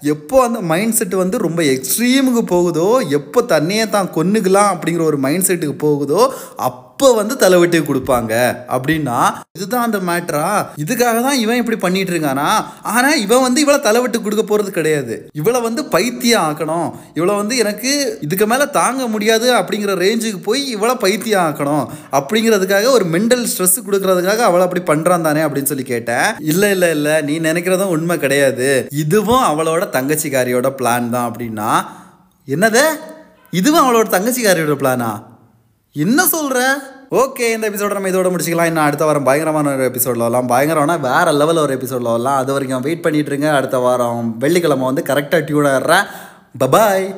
எப்போ 0.08 0.36
அந்த 0.42 0.58
மைண்ட் 0.64 0.98
செட்டு 0.98 1.16
வந்து 1.16 1.38
ரொம்ப 1.38 1.60
எக்ஸ்ட்ரீமுக்கு 1.68 2.44
போகுதோ 2.48 2.88
எப்போ 3.12 3.40
தன்னையே 3.48 3.86
தான் 3.88 4.12
கொன்னுக்கலாம் 4.14 4.72
அப்படிங்கிற 4.74 5.04
ஒரு 5.04 5.18
மைண்ட் 5.18 5.48
செட்டுக்கு 5.48 5.78
போகுதோ 5.78 6.22
அப்போ 6.60 6.87
அப்போ 7.00 7.12
வந்து 7.12 7.34
தலைவெட்டி 7.36 7.78
கொடுப்பாங்க. 7.78 8.32
அப்படின்னா 8.74 9.18
இதுதான் 9.52 9.84
அந்த 9.84 9.98
மேட்ரா 9.98 10.66
இதுக்காக 10.84 11.22
தான் 11.22 11.38
இவன் 11.38 11.56
இப்படி 11.56 11.76
பண்ணிட்டு 11.76 12.12
இருக்கானா? 12.12 12.46
ஆனா 12.82 13.12
இவன் 13.14 13.40
வந்து 13.40 13.60
இவளை 13.60 13.80
தலைவெட்டு 13.80 14.22
கொடுக்க 14.22 14.42
போறது 14.42 14.70
கிடையாது. 14.70 15.28
இவளை 15.32 15.60
வந்து 15.60 15.84
பைத்தியம் 15.84 16.42
ஆக்கணும். 16.42 16.92
இவளை 17.14 17.34
வந்து 17.34 17.56
எனக்கு 17.56 18.18
இதுக்கு 18.20 18.46
மேல 18.46 18.66
தாங்க 18.66 19.06
முடியாது 19.06 19.54
அப்படிங்கிற 19.54 19.94
ரேஞ்சுக்கு 20.04 20.42
போய் 20.42 20.68
இவளை 20.68 20.94
பைத்தியம் 20.94 21.44
ஆக்கணும். 21.46 21.84
அப்படிங்கிறதுக்காக 22.12 22.90
ஒரு 22.90 23.04
மென்டல் 23.04 23.46
ஸ்ட்ரெஸ் 23.52 23.78
கொடுக்கறதுக்காக 23.86 24.44
அவளை 24.48 24.66
அப்படி 24.66 24.82
பண்றான் 24.90 25.20
தானே 25.20 25.40
அப்படின்னு 25.40 25.72
சொல்லி 25.72 25.82
கேட்டேன். 25.82 26.34
இல்ல 26.40 26.70
இல்ல 26.70 26.90
இல்ல. 26.90 27.20
நீ 27.20 27.40
நினைக்கிறதும் 27.40 27.94
உண்மை 27.96 28.18
கிடையாது. 28.18 28.86
இதுவும் 28.90 29.42
அவளோட 29.42 29.84
தங்கச்சிக்காரியோட 29.92 30.70
பிளான் 30.82 31.10
தான் 31.10 31.32
அப்படின்னா 31.32 31.70
என்னது? 32.48 32.84
இதுவும் 33.50 33.82
அவளோட 33.84 34.06
தங்கச்சிக்காரியோட 34.16 34.74
பிளானா 34.84 35.26
என்ன 36.04 36.26
சொல்கிற 36.26 36.58
ஓகே 37.10 37.46
இந்த 37.52 37.70
எபிசோட 37.70 37.92
நம்ம 37.92 38.08
இதோட 38.08 38.30
முடிச்சிக்கலாம். 38.32 38.64
இன்னும் 38.64 38.84
அடுத்த 38.84 39.04
வாரம் 39.04 39.24
பயங்கரமான 39.24 39.74
ஒரு 39.74 39.84
எபிசோடில் 39.84 40.24
வரலாம். 40.26 40.48
பயங்கரம்னா 40.48 41.00
வேறு 41.00 41.30
லெவலில் 41.38 41.64
ஒரு 41.64 41.72
எபிசோடில் 41.72 42.06
வரலாம். 42.06 42.36
அது 42.36 42.52
வரைக்கும் 42.52 42.80
வெயிட் 42.80 43.04
பண்ணிட்டுருங்க 43.04 43.54
அடுத்த 43.54 43.78
வாரம் 43.78 44.36
வெள்ளிக்கிழமை 44.38 44.84
வந்து 44.84 45.02
கரெக்டாக 45.06 45.44
டியூன் 45.44 45.64
ஆடுறேன் 45.64 46.04
பபாய் 46.58 47.14